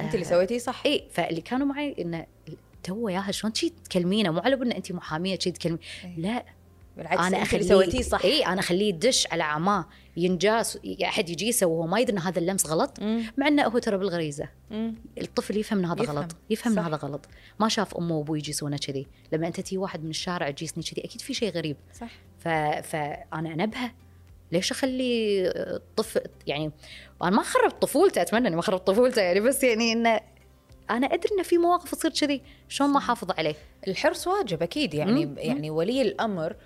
أنت 0.00 0.14
اللي 0.14 0.24
سويتيه 0.24 0.58
صح. 0.58 0.82
اي 0.86 1.08
فاللي 1.10 1.40
كانوا 1.40 1.66
معي 1.66 1.96
إنه 1.98 2.26
تو 2.82 3.08
ياها 3.08 3.30
شلون 3.30 3.52
تكلمينه؟ 3.52 4.30
مو 4.30 4.38
على 4.40 4.54
ان 4.54 4.72
أنت 4.72 4.92
محامية 4.92 5.38
شي 5.38 5.50
تكلمي. 5.50 5.78
إيه. 6.04 6.18
لا. 6.18 6.44
بالعكس 6.96 7.20
أنا 7.20 7.42
أخليه 7.42 7.62
سويتيه 7.62 8.02
صح 8.02 8.24
اي 8.24 8.46
أنا 8.46 8.60
أخليه 8.60 8.88
يدش 8.88 9.26
على 9.32 9.42
عماه 9.42 9.86
ينجاس 10.16 10.78
أحد 11.04 11.28
يجيسه 11.28 11.66
وهو 11.66 11.86
ما 11.86 12.00
يدري 12.00 12.16
إن 12.16 12.22
هذا 12.22 12.38
اللمس 12.38 12.66
غلط 12.66 13.00
مم. 13.00 13.24
مع 13.36 13.48
إنه 13.48 13.62
هو 13.62 13.78
ترى 13.78 13.98
بالغريزة 13.98 14.48
مم. 14.70 14.94
الطفل 15.20 15.56
يفهم 15.56 15.78
إن 15.78 15.84
هذا 15.84 16.02
يفهم. 16.02 16.18
غلط 16.18 16.36
يفهم 16.50 16.78
إن. 16.78 16.84
هذا 16.84 16.96
غلط 16.96 17.28
ما 17.60 17.68
شاف 17.68 17.96
أمه 17.96 18.16
وأبوه 18.16 18.38
يجيسونه 18.38 18.76
كذي 18.76 19.06
لما 19.32 19.46
أنت 19.46 19.60
تي 19.60 19.78
واحد 19.78 20.04
من 20.04 20.10
الشارع 20.10 20.50
تجيسني 20.50 20.84
كذي 20.84 21.04
أكيد 21.04 21.20
في 21.20 21.34
شيء 21.34 21.52
غريب 21.52 21.76
صح 22.00 22.10
ف... 22.38 22.48
فانا 22.88 23.54
أنبهه 23.54 23.92
ليش 24.52 24.70
أخلي 24.70 25.42
الطفل 25.56 26.20
يعني 26.46 26.72
أنا 27.22 27.30
ما 27.30 27.42
خربت 27.42 27.82
طفولته 27.82 28.22
أتمنى 28.22 28.48
إني 28.48 28.56
ما 28.56 28.62
خربت 28.62 28.86
طفولته 28.86 29.22
يعني 29.22 29.40
بس 29.40 29.64
يعني 29.64 29.92
إنه 29.92 30.20
أنا 30.90 31.06
أدري 31.06 31.34
إنه 31.34 31.42
في 31.42 31.58
مواقف 31.58 31.90
تصير 31.90 32.10
كذي 32.10 32.42
شلون 32.68 32.90
ما 32.90 32.98
أحافظ 32.98 33.30
عليه 33.38 33.54
الحرص 33.88 34.26
واجب 34.26 34.62
أكيد 34.62 34.94
يعني 34.94 35.26
مم. 35.26 35.34
يعني 35.38 35.70
ولي 35.70 36.02
الأمر 36.02 36.56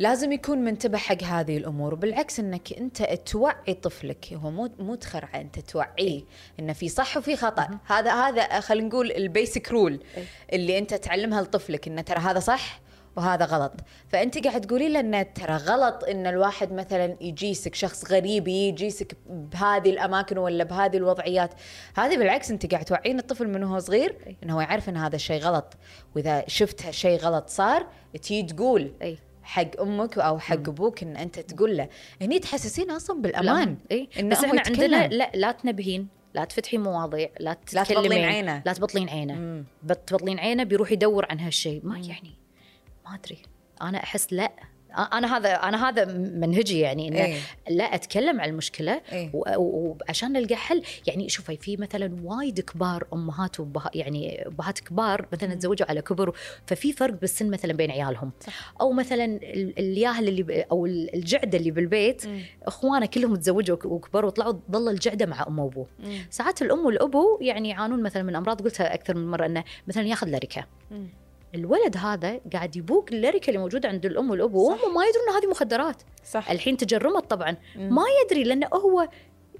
لازم 0.00 0.32
يكون 0.32 0.58
منتبه 0.58 0.98
حق 0.98 1.22
هذه 1.22 1.56
الأمور 1.56 1.94
وبالعكس 1.94 2.40
إنك 2.40 2.72
أنت 2.72 3.02
توعي 3.02 3.74
طفلك 3.74 4.32
هو 4.32 4.50
مو 4.50 4.70
مو 4.78 4.94
تخرعه 4.94 5.40
أنت 5.40 5.58
توعيه 5.58 6.22
انه 6.60 6.72
في 6.72 6.88
صح 6.88 7.16
وفي 7.16 7.36
خطأ. 7.36 7.68
هذا 7.86 8.14
هذا 8.14 8.60
خلينا 8.60 8.88
نقول 8.88 9.12
ال 9.12 9.22
basic 9.22 9.70
rule 9.72 10.00
إيه. 10.16 10.24
اللي 10.52 10.78
أنت 10.78 10.94
تعلمها 10.94 11.42
لطفلك 11.42 11.88
انه 11.88 12.02
ترى 12.02 12.18
هذا 12.18 12.40
صح 12.40 12.80
وهذا 13.16 13.44
غلط. 13.44 13.72
فأنت 14.08 14.46
قاعد 14.46 14.60
تقولي 14.60 14.88
له 14.88 15.00
انه 15.00 15.22
ترى 15.22 15.56
غلط 15.56 16.04
إن 16.04 16.26
الواحد 16.26 16.72
مثلا 16.72 17.16
يجيسك 17.20 17.74
شخص 17.74 18.12
غريب 18.12 18.48
يجيسك 18.48 19.16
بهذه 19.26 19.90
الأماكن 19.90 20.38
ولا 20.38 20.64
بهذه 20.64 20.96
الوضعيات. 20.96 21.50
هذه 21.96 22.16
بالعكس 22.16 22.50
أنت 22.50 22.72
قاعد 22.72 22.84
توعين 22.84 23.18
الطفل 23.18 23.48
من 23.48 23.62
هو 23.62 23.78
صغير 23.78 24.16
إيه. 24.26 24.36
انه 24.42 24.56
هو 24.56 24.60
يعرف 24.60 24.88
إن 24.88 24.96
هذا 24.96 25.16
الشيء 25.16 25.40
غلط. 25.42 25.76
وإذا 26.16 26.44
شفت 26.46 26.90
شيء 26.90 27.18
غلط 27.18 27.48
صار 27.48 27.86
تي 28.22 28.42
تقول 28.42 28.92
اي 29.02 29.18
حق 29.50 29.80
أمك 29.80 30.18
أو 30.18 30.38
حق 30.38 30.68
أبوك 30.68 31.02
إن 31.02 31.16
أنت 31.16 31.38
تقول 31.38 31.76
له. 31.76 31.88
هني 32.22 32.38
تحسسين 32.38 32.90
أصلا 32.90 33.22
بالأمان. 33.22 33.76
اي 33.92 34.08
بس 34.24 34.44
إحنا. 34.44 34.62
عندنا 34.66 35.08
لا 35.08 35.30
لا 35.34 35.52
تنبهين 35.52 36.08
لا 36.34 36.44
تفتحين 36.44 36.80
مواضيع 36.80 37.30
لا 37.40 37.56
لا 37.72 37.82
تتكلمين 37.82 38.02
تبطلين 38.02 38.24
عينه. 38.24 38.62
لا 38.66 38.72
تبطلين 38.72 39.08
عينه. 39.08 39.64
بتبطلين 39.82 40.38
عينه 40.38 40.62
بيروح 40.62 40.92
يدور 40.92 41.26
عن 41.30 41.40
هالشيء 41.40 41.80
ما 41.84 41.98
يعني 41.98 42.34
ما 43.04 43.14
أدري. 43.14 43.38
أنا 43.82 44.02
أحس 44.02 44.32
لا. 44.32 44.52
أنا 45.12 45.36
هذا 45.36 45.48
أنا 45.54 45.88
هذا 45.88 46.04
منهجي 46.14 46.80
يعني 46.80 47.08
إنه 47.08 47.24
إيه. 47.24 47.38
لا 47.70 47.84
أتكلم 47.84 48.40
عن 48.40 48.48
المشكلة 48.48 49.00
إيه. 49.12 49.30
وعشان 49.34 50.32
نلقى 50.32 50.56
حل 50.56 50.82
يعني 51.06 51.28
شوفي 51.28 51.56
في 51.56 51.76
مثلا 51.76 52.16
وايد 52.24 52.60
كبار 52.60 53.06
أمهات 53.12 53.60
وبها 53.60 53.90
يعني 53.94 54.46
أبهات 54.46 54.80
كبار 54.80 55.26
مثلا 55.32 55.54
تزوجوا 55.54 55.86
على 55.90 56.02
كبر 56.02 56.36
ففي 56.66 56.92
فرق 56.92 57.14
بالسن 57.20 57.50
مثلا 57.50 57.72
بين 57.72 57.90
عيالهم 57.90 58.30
صح. 58.40 58.74
أو 58.80 58.92
مثلا 58.92 59.24
ال- 59.24 59.78
الياهل 59.78 60.28
اللي 60.28 60.62
أو 60.70 60.86
ال- 60.86 61.14
الجعدة 61.14 61.58
اللي 61.58 61.70
بالبيت 61.70 62.26
مم. 62.26 62.40
إخوانه 62.62 63.06
كلهم 63.06 63.36
تزوجوا 63.36 63.76
وك- 63.76 63.84
وكبروا 63.86 64.30
وطلعوا 64.30 64.54
ظل 64.70 64.88
الجعدة 64.88 65.26
مع 65.26 65.44
ام 65.48 65.58
وأبوه. 65.58 65.86
ساعات 66.30 66.62
الأم 66.62 66.86
والأبو 66.86 67.38
يعني 67.40 67.68
يعانون 67.68 68.02
مثلا 68.02 68.22
من 68.22 68.36
أمراض 68.36 68.62
قلتها 68.62 68.94
أكثر 68.94 69.14
من 69.16 69.30
مرة 69.30 69.46
إنه 69.46 69.64
مثلا 69.88 70.02
ياخذ 70.06 70.28
لركة 70.28 70.66
مم. 70.90 71.06
الولد 71.54 71.96
هذا 71.96 72.40
قاعد 72.52 72.76
يبوق 72.76 73.06
اللركه 73.12 73.48
اللي 73.48 73.58
موجودة 73.60 73.88
عند 73.88 74.06
الأم 74.06 74.30
والأبو. 74.30 74.68
وهم 74.68 74.94
ما 74.94 75.02
يدرون 75.04 75.36
هذه 75.42 75.50
مخدرات. 75.50 76.02
صح. 76.24 76.50
الحين 76.50 76.76
تجرمت 76.76 77.30
طبعا. 77.30 77.56
مم. 77.76 77.94
ما 77.94 78.02
يدري 78.24 78.44
لأنه 78.44 78.66
هو 78.66 79.08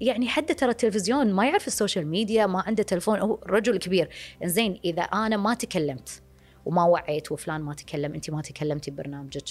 يعني 0.01 0.27
حتى 0.27 0.53
ترى 0.53 0.69
التلفزيون 0.71 1.33
ما 1.33 1.45
يعرف 1.45 1.67
ال 1.67 1.73
social 1.73 2.07
media 2.07 2.45
ما 2.45 2.63
عنده 2.67 2.83
تلفون 2.83 3.19
هو 3.19 3.39
رجل 3.45 3.77
كبير. 3.77 4.09
زين 4.43 4.79
إذا 4.85 5.01
أنا 5.01 5.37
ما 5.37 5.53
تكلمت 5.53 6.21
وما 6.65 6.83
وعيت 6.85 7.31
وفلان 7.31 7.61
ما 7.61 7.73
تكلم 7.73 8.13
انت 8.13 8.29
ما 8.31 8.41
تكلمتي 8.41 8.91
ببرنامجك 8.91 9.43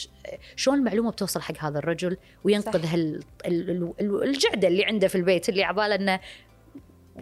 شلون 0.57 0.79
المعلومه 0.79 1.11
بتوصل 1.11 1.41
حق 1.43 1.55
هذا 1.59 1.79
الرجل 1.79 2.17
وينقذ. 2.45 2.87
هال 2.87 3.21
ال- 3.47 3.71
ال- 3.71 3.93
ال- 4.01 4.23
الجعدة 4.23 4.69
اللي 4.69 4.85
عنده 4.85 5.09
في 5.09 5.15
البيت 5.15 5.49
اللي 5.49 5.65
عبالة 5.65 5.95
إنه 5.95 6.21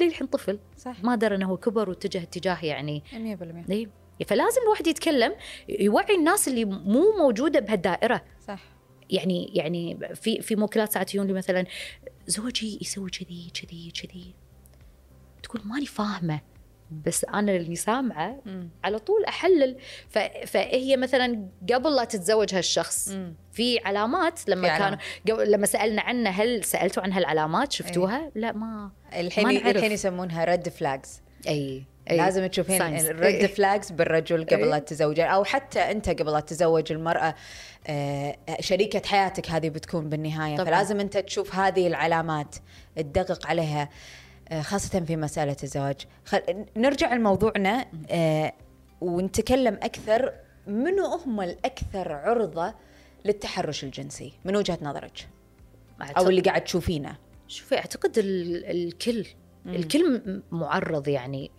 للحين 0.00 0.26
طفل. 0.26 0.58
صح. 0.76 1.04
ما 1.04 1.16
درى 1.16 1.34
إنه 1.34 1.56
كبر 1.56 1.88
واتجه 1.88 2.22
اتجاه 2.22 2.64
يعني 2.64 3.02
100% 3.12 3.70
اي 3.70 3.88
فلازم 4.26 4.62
الواحد 4.62 4.86
يتكلم 4.86 5.34
يوعي 5.68 6.14
الناس 6.14 6.48
اللي 6.48 6.64
مو 6.64 7.16
موجودة 7.18 7.60
بهالدائرة 7.60 8.24
صح 8.48 8.60
يعني 9.10 9.50
يعني 9.54 9.98
في 10.14 10.42
في 10.42 10.56
موكلات 10.56 10.92
ساعات 10.92 11.14
يجون 11.14 11.26
لي 11.26 11.32
مثلا 11.32 11.66
زوجي 12.26 12.78
يسوي 12.82 13.10
كذي 13.10 13.50
كذي 13.54 13.90
كذي 13.90 14.34
تقول 15.42 15.62
ماني 15.64 15.86
فاهمة 15.86 16.40
بس 17.06 17.24
أنا 17.24 17.56
اللي 17.56 17.76
سامعة 17.76 18.40
مم. 18.46 18.70
على 18.84 18.98
طول 18.98 19.24
أحلل 19.24 19.76
ف... 20.08 20.18
فهي 20.46 20.96
مثلا 20.96 21.48
قبل 21.72 21.96
لا 21.96 22.04
تتزوج 22.04 22.54
هالشخص 22.54 23.08
مم. 23.08 23.34
في 23.52 23.78
علامات 23.78 24.48
لما 24.48 24.68
في 24.72 24.78
كانوا. 24.78 24.98
قبل 25.30 25.52
لما 25.52 25.66
سألنا 25.66 26.02
عنه 26.02 26.30
هل 26.30 26.64
سألتوا 26.64 27.02
عن 27.02 27.12
هالعلامات 27.12 27.72
شفتوها؟ 27.72 28.30
لا 28.34 28.52
ما 28.52 28.90
الحين 29.12 29.44
ما. 29.44 29.70
الحين 29.70 29.92
يسمونها 29.92 30.44
red 30.44 30.68
flags 30.68 31.22
اي, 31.48 31.84
لازم 32.16 32.46
تشوفين. 32.46 32.82
ال 32.82 32.95
red. 32.95 33.46
flags 33.46 33.90
بالرجل 33.90 34.44
قبل 34.44 34.68
لا 34.68 34.74
إيه. 34.74 34.80
تتزوج 34.82 35.20
أو 35.20 35.44
حتى 35.44 35.80
أنت 35.80 36.08
قبل 36.08 36.32
لا 36.32 36.40
تتزوج 36.40 36.92
المرأة 36.92 37.34
آه، 37.86 38.36
شريكة 38.60 39.02
حياتك 39.08 39.50
هذه 39.50 39.68
بتكون 39.68 40.08
بالنهاية 40.08 40.56
طبعاً. 40.56 40.66
فلازم 40.66 41.00
أنت 41.00 41.18
تشوف 41.18 41.54
هذه 41.54 41.86
العلامات 41.86 42.56
تدقق 42.96 43.46
عليها 43.46 43.88
آه، 44.48 44.60
خاصة 44.62 45.00
في 45.00 45.16
مسألة 45.16 45.56
الزواج 45.62 45.96
خل... 46.24 46.40
نرجع 46.76 47.14
لموضوعنا 47.14 47.86
آه، 48.10 48.52
ونتكلم 49.00 49.74
أكثر 49.82 50.32
منو 50.66 51.04
هم 51.06 51.40
الأكثر 51.40 52.12
عرضة 52.12 52.74
للتحرش 53.24 53.84
الجنسي 53.84 54.32
من 54.44 54.56
وجهة 54.56 54.78
نظرك 54.82 55.28
أو 56.18 56.28
اللي 56.28 56.40
قاعد 56.40 56.64
تشوفينه 56.64 57.16
شوفي 57.48 57.78
أعتقد 57.78 58.18
ال- 58.18 58.64
الكل 58.70 59.26
الكل 59.68 60.40
معرض 60.50 61.08
يعني 61.08 61.50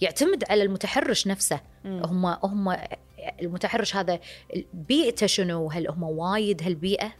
يعتمد 0.00 0.44
على 0.50 0.62
المتحرش 0.62 1.26
نفسه. 1.26 1.60
هم 1.84 2.26
هم 2.26 2.76
المتحرش 3.42 3.96
هذا 3.96 4.20
بيئته 4.74 5.26
شنو؟ 5.26 5.70
هل 5.70 5.88
هم 5.88 6.02
وايد؟ 6.02 6.62
هالبيئه 6.62 7.12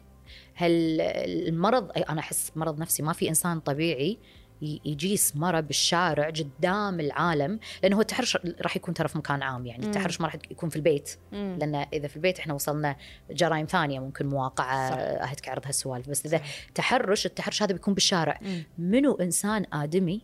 هل 0.55 1.01
المرض؟ 1.01 1.91
أنا 2.11 2.21
أحس 2.21 2.53
مرض 2.57 2.79
نفسي 2.79 3.03
ما 3.03 3.13
في 3.13 3.29
إنسان 3.29 3.61
طبيعي 3.61 4.19
يجيس 4.63 5.37
مرة 5.37 5.61
بالشارع 5.61 6.29
قدام 6.31 7.01
العالم 7.01 7.59
لأنه 7.83 7.97
هو 7.97 8.01
التحرش 8.01 8.39
راح 8.61 8.77
يكون 8.77 8.95
ترى 8.95 9.09
في 9.09 9.19
مكان 9.19 9.43
عام 9.43 9.67
يعني 9.67 9.87
التحرش 9.87 10.21
ما 10.21 10.27
راح 10.27 10.37
يكون 10.51 10.69
في 10.69 10.77
البيت. 10.77 11.17
لأن 11.33 11.75
إذا 11.93 12.09
في 12.09 12.17
البيت 12.17 12.39
إحنا 12.39 12.55
وصلنا 12.55 12.97
جرائم 13.31 13.67
ثانية 13.67 14.01
ممكن 14.01 14.27
مواقعه 14.27 14.91
صح. 14.91 14.97
اهتك 15.31 15.49
عرض 15.49 15.67
هالسوالف. 15.67 16.09
بس 16.09 16.27
إذا 16.27 16.41
تحرش 16.75 17.27
التحرش 17.27 17.63
هذا 17.63 17.73
بيكون 17.73 17.95
بالشارع. 17.95 18.41
منو 18.79 19.15
إنسان 19.15 19.67
آدمي 19.73 20.21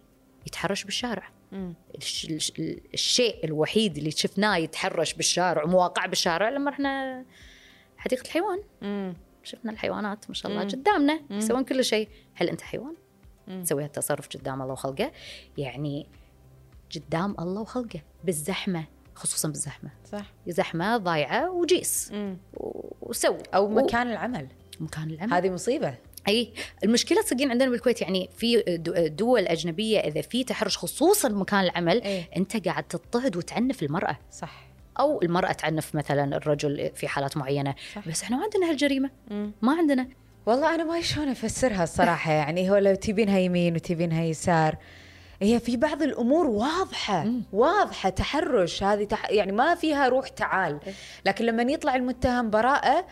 يتحرش 0.47 0.85
بالشارع؟ 0.85 1.29
الش- 1.97 2.25
الش- 2.25 2.53
الشيء 2.95 3.45
الوحيد 3.45 3.97
اللي 3.97 4.11
شفناه 4.11 4.57
يتحرش 4.57 5.15
بالشارع 5.15 5.65
ومواقع 5.65 6.07
بالشارع 6.07 6.49
لما 6.49 6.71
رحنا 6.71 7.25
حديقة 7.97 8.23
الحيوان. 8.23 8.59
شفنا 9.43 9.73
الحيوانات 9.73 10.25
ما 10.29 10.35
شاء 10.35 10.53
الله. 10.53 10.65
قدامنا 10.65 11.21
يسوون 11.31 11.65
كل 11.65 11.85
شيء. 11.85 12.09
هل 12.35 12.49
أنت 12.49 12.61
حيوان. 12.61 12.95
تسوي 13.65 13.85
هالتصرف 13.85 14.29
قدام 14.29 14.63
الله 14.63 14.73
وخلقه. 14.73 15.13
يعني 15.59 16.07
قدام 16.95 17.37
الله 17.39 17.61
وخلقه 17.61 18.01
بالزحمة 18.25 18.85
خصوصا 19.15 19.49
بالزحمة. 19.49 19.91
صح. 20.13 20.33
زحمة 20.49 20.97
ضايعة 20.97 21.51
وجيس. 21.51 22.13
وسوي. 23.01 23.39
أو 23.55 23.69
مكان 23.69 24.11
العمل. 24.11 24.47
مكان 24.81 25.11
العمل. 25.11 25.33
هذه 25.33 25.51
مصيبة. 25.51 25.95
أي. 26.29 26.53
المشكلة 26.85 27.23
تصدقين 27.23 27.51
عندنا 27.51 27.71
بالكويت 27.71 28.03
يعني 28.03 28.29
في 28.37 28.63
دو- 28.69 29.07
دول 29.07 29.47
أجنبية 29.47 29.99
إذا 30.01 30.21
في 30.21 30.45
تحرش 30.45 30.79
خصوصا 30.79 31.29
مكان 31.29 31.61
العمل 31.65 32.03
إيه. 32.03 32.31
أنت 32.37 32.69
قاعد 32.69 32.85
تضطهد 32.85 33.37
وتعنف 33.37 33.83
المرأة. 33.83 34.19
صح. 34.33 34.67
أو 35.01 35.23
المرأة 35.23 35.53
تعنف 35.53 35.95
مثلا 35.95 36.37
الرجل 36.37 36.91
في 36.95 37.09
حالات 37.09 37.37
معينة. 37.37 37.75
صح. 37.95 38.09
بس 38.09 38.23
إحنا 38.23 38.37
ما 38.37 38.43
عندنا 38.43 38.71
هالجريمة. 38.71 39.11
ما 39.63 39.73
عندنا. 39.79 40.09
والله 40.47 40.75
أنا 40.75 40.85
ما 40.85 41.01
شلون 41.01 41.29
أفسرها 41.29 41.85
الصراحة. 41.85 42.33
يعني 42.33 42.71
هو 42.71 42.77
لو 42.77 42.95
تبينها 42.95 43.39
يمين 43.39 43.75
وتبينها 43.75 44.25
يسار 44.25 44.77
هي 45.43 45.61
في 45.61 45.77
بعض 45.77 46.03
الأمور 46.03 46.47
واضحة 46.47 47.25
مم. 47.25 47.43
واضحة 47.53 48.09
تحرش. 48.09 48.83
هذه 48.83 49.05
تح... 49.05 49.31
يعني 49.31 49.53
ما 49.53 49.75
فيها 49.75 50.09
روح 50.09 50.29
تعال. 50.29 50.81
لكن 51.25 51.45
لما 51.45 51.63
يطلع 51.63 51.97
المتهم 51.97 52.51
براءة 52.51 53.07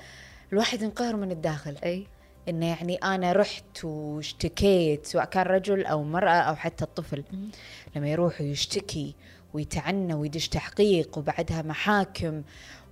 الواحد 0.53 0.83
ينقهر 0.83 1.17
من 1.17 1.31
الداخل. 1.31 1.76
اي 1.85 2.07
إنه 2.49 2.67
يعني 2.67 2.95
أنا 2.97 3.33
رحت 3.33 3.85
واشتكيت 3.85 5.07
سواء 5.07 5.25
كان 5.25 5.47
رجل 5.47 5.87
أو 5.87 6.03
مرأة 6.03 6.31
أو 6.41 6.57
حتى 6.57 6.85
الطفل. 6.85 7.25
مم. 7.33 7.50
لما 7.97 8.09
يروح 8.09 8.41
ويشتكي 8.41 9.14
ويتعنى 9.55 10.14
ويدش 10.14 10.49
تحقيق 10.49 11.19
وبعدها 11.19 11.62
محاكم 11.62 12.43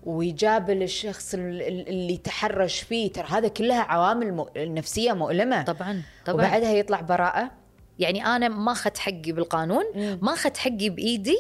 ويجابل 0.02 0.82
الشخص 0.82 1.35
ال- 1.35 1.62
ال- 1.62 1.88
اللي 1.88 2.16
تحرش 2.16 2.80
فيه. 2.80 3.12
ترى 3.12 3.26
هذا 3.28 3.49
كلها 3.49 3.80
عوامل 3.82 4.35
مو- 4.35 4.49
نفسية 4.56 5.12
مؤلمة. 5.12 5.62
طبعا 5.62 6.02
طبعا. 6.26 6.37
وبعدها 6.47 6.73
يطلع 6.73 7.00
براءة. 7.00 7.50
يعني 7.99 8.26
أنا 8.26 8.49
ما 8.49 8.73
أخذت 8.73 8.99
حقي 8.99 9.32
بالقانون. 9.32 9.85
ما 10.23 10.32
أخذت 10.32 10.56
حقي 10.56 10.88
بإيدي 10.90 11.38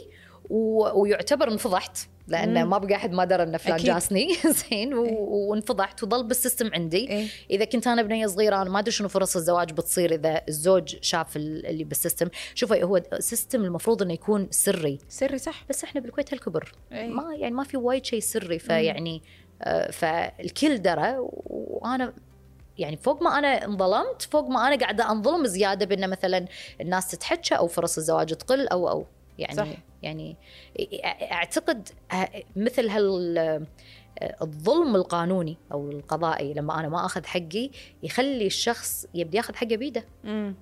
و... 0.50 0.88
ويعتبر 1.00 1.48
انفضحت. 1.52 1.98
لأن 2.28 2.64
مم. 2.64 2.70
ما 2.70 2.78
بقى 2.78 2.94
أحد 2.94 3.12
ما 3.12 3.24
درى 3.24 3.42
إن 3.42 3.56
فلان 3.56 3.74
أكيد. 3.74 3.86
جاسني. 3.86 4.28
زين 4.70 4.94
و... 4.94 5.04
إيه. 5.04 5.12
وانفضحت. 5.18 6.02
وظل 6.02 6.24
بال 6.26 6.37
system 6.37 6.70
عندي. 6.74 7.08
إيه؟ 7.10 7.26
إذا 7.50 7.64
كنت 7.64 7.86
أنا 7.86 8.02
بنية 8.02 8.26
صغيرة 8.26 8.62
أنا 8.62 8.70
ما 8.70 8.78
أدري 8.78 8.90
شنو 8.90 9.08
فرص 9.08 9.36
الزواج 9.36 9.72
بتصير 9.72 10.14
إذا 10.14 10.42
الزوج 10.48 10.96
شاف 11.00 11.36
ال- 11.36 11.66
اللي 11.66 11.84
بال 11.84 11.94
system. 11.94 12.28
شوفي 12.54 12.84
هو 12.84 13.02
سيستم 13.18 13.64
المفروض 13.64 14.02
إنه 14.02 14.12
يكون 14.12 14.48
سري. 14.50 14.98
سري 15.08 15.38
صح. 15.38 15.64
بس 15.68 15.84
إحنا 15.84 16.00
بالكويت 16.00 16.34
هالكبر. 16.34 16.72
إيه. 16.92 17.08
ما 17.08 17.34
يعني 17.34 17.54
ما 17.54 17.64
في 17.64 17.76
وايد 17.76 18.04
شيء 18.04 18.20
سري. 18.20 18.58
فيعني 18.58 19.22
آه، 19.62 19.90
فالكل 19.90 20.82
درى. 20.82 21.14
وأنا 21.18 22.12
يعني 22.78 22.96
فوق 22.96 23.22
ما 23.22 23.38
أنا 23.38 23.64
انظلمت 23.64 24.22
فوق 24.22 24.48
ما 24.48 24.68
أنا 24.68 24.76
قاعدة 24.76 25.10
أنظلم 25.10 25.46
زيادة 25.46 25.86
بان 25.86 26.10
مثلا 26.10 26.46
الناس 26.80 27.10
تتحكى 27.10 27.54
أو 27.54 27.66
فرص 27.66 27.96
الزواج 27.98 28.34
تقل 28.34 28.68
أو 28.68 28.88
أو. 28.88 29.06
يعني 29.38 29.54
صح. 29.56 29.66
يعني 30.02 30.36
اعتقد 31.32 31.88
مثل 32.56 32.88
هال 32.88 33.38
آه، 33.38 33.66
الظلم 34.42 34.96
القانوني 34.96 35.56
أو 35.72 35.90
القضائي 35.90 36.54
لما 36.54 36.80
أنا 36.80 36.88
ما 36.88 37.06
أخذ 37.06 37.24
حقي 37.24 37.70
يخلي 38.02 38.46
الشخص 38.46 39.06
يبي 39.14 39.36
ياخذ 39.36 39.54
حقه 39.54 39.76
بيده 39.76 40.04
امم 40.24 40.54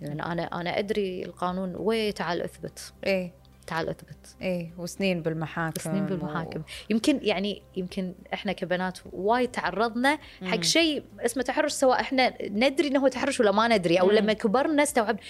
لأن 0.00 0.20
أنا 0.20 0.42
أنا 0.42 0.78
أدري 0.78 1.24
القانون 1.24 1.74
وي 1.76 2.12
تعال 2.12 2.42
اثبت 2.42 2.92
إيه 3.06 3.32
تعال 3.66 3.88
أثبت 3.88 4.36
إيه 4.42 4.72
وسنين 4.78 5.22
بالمحاكم 5.22 5.80
سنين 5.80 6.06
بالمحاكم 6.06 6.62
يمكن 6.90 7.18
يعني 7.22 7.62
يمكن 7.76 8.14
إحنا 8.34 8.52
كبنات 8.52 8.98
وايد 9.12 9.50
تعرضنا 9.50 10.18
حق. 10.42 10.60
شيء 10.60 11.02
اسمه 11.20 11.42
تحرش 11.42 11.72
سواء 11.72 12.00
إحنا 12.00 12.34
ندري 12.42 12.88
إنه 12.88 13.00
هو 13.00 13.08
تحرش 13.08 13.40
ولا 13.40 13.52
ما 13.52 13.68
ندري 13.68 14.00
أو 14.00 14.06
مم. 14.06 14.12
لما 14.12 14.32
كبرنا 14.32 14.82
استوعبنا. 14.82 15.20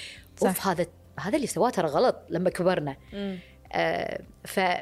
أوف 0.42 0.66
هذا 0.66 0.86
هذا 1.20 1.36
اللي 1.36 1.46
سواه 1.46 1.70
ترى 1.70 1.88
غلط 1.88 2.16
لما 2.30 2.50
كبرنا. 2.50 2.96
آه 3.72 4.20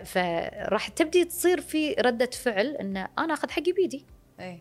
فراح 0.05 0.89
تبدي 0.89 1.25
تصير 1.25 1.61
في 1.61 1.93
ردة 1.93 2.31
فعل 2.31 2.67
إن 2.67 2.97
أنا 2.97 3.35
أخذ 3.35 3.51
حقي 3.51 3.73
بيدي. 3.73 4.07
إيه. 4.41 4.59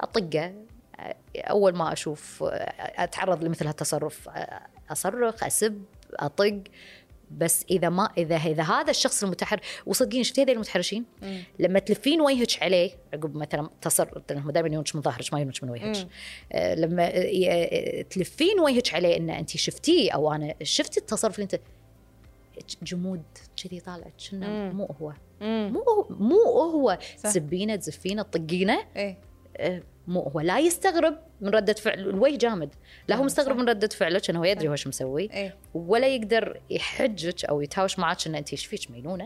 أطقه. 0.00 0.54
آه، 1.00 1.16
أول 1.36 1.74
ما 1.76 1.92
أشوف 1.92 2.42
آه، 2.42 3.04
أتعرض 3.04 3.44
لمثل 3.44 3.66
هالتصرف 3.66 4.28
آه، 4.28 4.66
أصرخ 4.90 5.44
أسب 5.44 5.84
أطق. 6.14 6.62
بس 7.30 7.64
إذا 7.70 7.88
ما 7.88 8.10
اذا 8.18 8.36
إذا 8.36 8.62
هذا 8.62 8.90
الشخص 8.90 9.22
المتحر 9.24 9.60
وصدقين 9.86 10.22
شفتي 10.22 10.42
هذول 10.42 10.54
المتحرشين 10.54 11.04
مم. 11.22 11.42
لما 11.58 11.78
تلفين 11.78 12.20
وجهك 12.20 12.62
عليه 12.62 12.90
عقب 13.14 13.36
مثلا 13.36 13.70
تصر 13.80 14.08
هم 14.30 14.50
دائما 14.50 14.68
يونش 14.68 14.96
من 14.96 15.02
ظهرك 15.02 15.32
ما 15.32 15.40
يونش 15.40 15.62
من 15.62 15.70
وجهك. 15.70 16.08
آه، 16.52 16.74
لما 16.74 17.02
آه، 17.02 17.30
آه، 17.48 18.02
تلفين 18.02 18.60
وجهك 18.60 18.94
عليه 18.94 19.16
إن 19.16 19.30
انت 19.30 19.56
شفتيه 19.56 20.10
أو 20.12 20.32
أنا 20.32 20.54
شفت 20.62 20.96
التصرف 20.98 21.34
اللي 21.34 21.44
انت 21.52 21.60
جمود 22.82 23.22
كذي 23.62 23.80
طالع 23.80 24.06
كنا. 24.30 24.72
مو 24.72 24.84
هو 25.00 25.12
مم. 25.40 25.72
مو 25.72 25.80
هو 25.80 26.06
مو 26.10 26.42
هو. 26.70 26.98
تسبينه 27.22 27.76
تزفينه 27.76 28.22
تطقينه 28.22 28.78
إيه 28.96 29.18
آه، 29.56 29.82
مو 30.08 30.20
هو 30.20 30.40
لا 30.40 30.58
يستغرب 30.58 31.18
من 31.40 31.48
ردة 31.48 31.72
فعل 31.72 31.98
الوجه 32.00 32.36
جامد 32.36 32.74
لا 33.08 33.16
هو 33.16 33.22
آه، 33.22 33.24
مستغرب. 33.24 33.56
من 33.56 33.68
ردة 33.68 33.88
فعلك 33.88 34.30
إنه 34.30 34.38
هو 34.40 34.44
يدري. 34.44 34.68
هو 34.68 34.76
شو 34.76 34.88
مسوي 34.88 35.30
إيه 35.32 35.56
ولا 35.74 36.06
يقدر 36.06 36.60
يحجك 36.70 37.44
أو 37.44 37.60
يتهاوش 37.60 37.98
معك 37.98 38.26
ان 38.26 38.34
أنت 38.34 38.50
إيش 38.52 38.66
فيك 38.66 38.90
مجنونة 38.90 39.24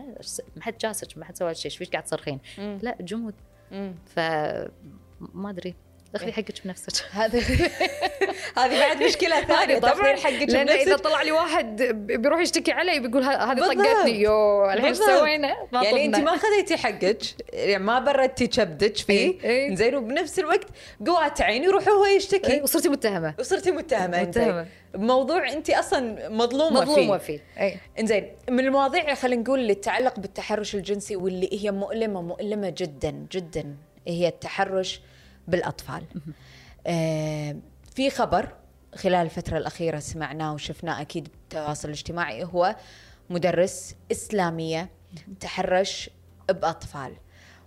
ما 0.55 0.61
حد 0.63 0.77
جاسك 0.77 1.17
ما 1.17 1.25
حد 1.25 1.37
سوى 1.37 1.53
شيء 1.55 1.65
إيش 1.65 1.77
فيك 1.77 1.91
قاعد 1.91 2.03
تصرخين. 2.03 2.39
لا 2.57 2.95
جمود. 3.01 3.33
ف 4.15 4.19
ما 5.19 5.49
أدري 5.49 5.75
اخذي 6.15 6.27
إيه. 6.27 6.33
حقك 6.33 6.53
بنفسك 6.65 7.05
هذا 7.11 7.39
هذه 8.57 8.79
بعد 8.79 9.03
مشكلة 9.07 9.41
ثانية 9.41 9.79
طبعاً، 9.79 10.15
حقك 10.15 10.49
لأن 10.49 10.69
إذا 10.69 10.97
طلع 10.97 11.21
لي 11.21 11.31
واحد 11.31 11.81
بيروح 11.93 12.39
يشتكي 12.39 12.71
علي 12.71 12.99
بيقول 12.99 13.23
هذه. 13.23 13.59
طقتني 13.59 14.21
يو 14.21 14.65
الحين 14.65 14.85
إيش. 14.85 14.97
سوينا؟ 14.97 15.55
يعني 15.73 16.05
انت. 16.05 16.15
ما 16.15 16.37
خذيتي 16.37 16.77
حقك 16.77 17.21
يعني 17.53 17.83
ما 17.83 17.99
بردتي 17.99 18.47
كبدك 18.47 18.97
فيه 18.97 19.13
إيه، 19.13 19.43
إيه. 19.43 19.75
زين 19.75 19.95
وبنفس 19.95 20.39
الوقت 20.39 20.67
قوات 21.07 21.41
عيني 21.41 21.65
يروح 21.65 21.87
هو 21.87 22.05
إيه، 22.05 22.15
يشتكي 22.15 22.61
وصرتي 22.61 22.89
متهمة 22.89 23.33
وصرتي 23.39 23.71
متهمة 23.71 24.21
أنت 24.21 24.37
متهمة. 24.37 24.65
بموضوع 24.93 25.49
أنت 25.49 25.69
أصلا 25.69 26.29
مظلومة, 26.29 26.81
مظلومة 26.81 27.17
فيه 27.17 27.37
فيه 27.37 27.63
اي 27.63 27.77
إنزين 27.99 28.27
من 28.49 28.59
المواضيع 28.59 29.13
خلينا 29.13 29.41
نقول 29.41 29.59
اللي 29.59 29.75
تتعلق 29.75 30.19
بالتحرش 30.19 30.75
الجنسي 30.75 31.15
واللي 31.15 31.49
هي 31.51 31.71
مؤلمة 31.71 32.21
مؤلمة 32.21 32.73
جدا 32.77 33.25
جدا 33.31 33.75
هي 34.07 34.27
التحرش 34.27 35.01
بالأطفال. 35.47 36.03
آه 36.87 37.55
في 37.95 38.09
خبر 38.09 38.49
خلال 38.95 39.15
الفترة 39.15 39.57
الأخيرة 39.57 39.99
سمعناه 39.99 40.53
وشفناه 40.53 41.01
أكيد 41.01 41.27
بالتواصل 41.27 41.87
الاجتماعي 41.87 42.43
هو 42.43 42.75
مدرس 43.29 43.95
إسلامية 44.11 44.89
تحرش 45.39 46.09
بأطفال 46.49 47.13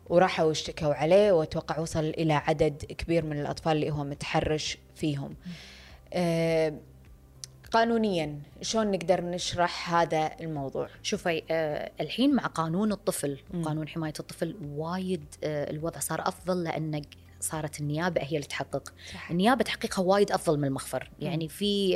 وراحوا 0.06 0.50
اشتكوا 0.50 0.94
عليه 0.94 1.32
واتوقع 1.32 1.78
وصل 1.78 2.04
إلى 2.04 2.32
عدد 2.32 2.84
كبير 2.84 3.24
من 3.24 3.40
الأطفال 3.40 3.72
اللي 3.72 3.90
هو 3.90 4.04
متحرش 4.04 4.78
فيهم. 4.96 5.36
آه 6.12 6.74
قانونيا 7.72 8.38
شلون 8.62 8.90
نقدر 8.90 9.20
نشرح 9.24 9.94
هذا 9.94 10.30
الموضوع؟ 10.40 10.88
شوفي 11.02 11.42
آه 11.50 11.90
الحين 12.00 12.34
مع 12.34 12.46
قانون 12.46 12.92
الطفل 12.92 13.38
مم. 13.54 13.64
قانون 13.64 13.88
حماية 13.88 14.12
الطفل 14.20 14.56
وايد 14.76 15.24
آه 15.44 15.70
الوضع 15.70 16.00
صار 16.00 16.28
أفضل 16.28 16.64
لأن 16.64 17.02
صارت 17.44 17.80
النيابة 17.80 18.20
هي 18.22 18.36
اللي 18.36 18.48
تحقق 18.48 18.92
صح. 19.14 19.30
النيابة 19.30 19.64
تحقيقها 19.64 20.02
وايد 20.02 20.32
أفضل 20.32 20.58
من 20.58 20.64
المخفر 20.64 21.10
يعني 21.20 21.48
في 21.48 21.94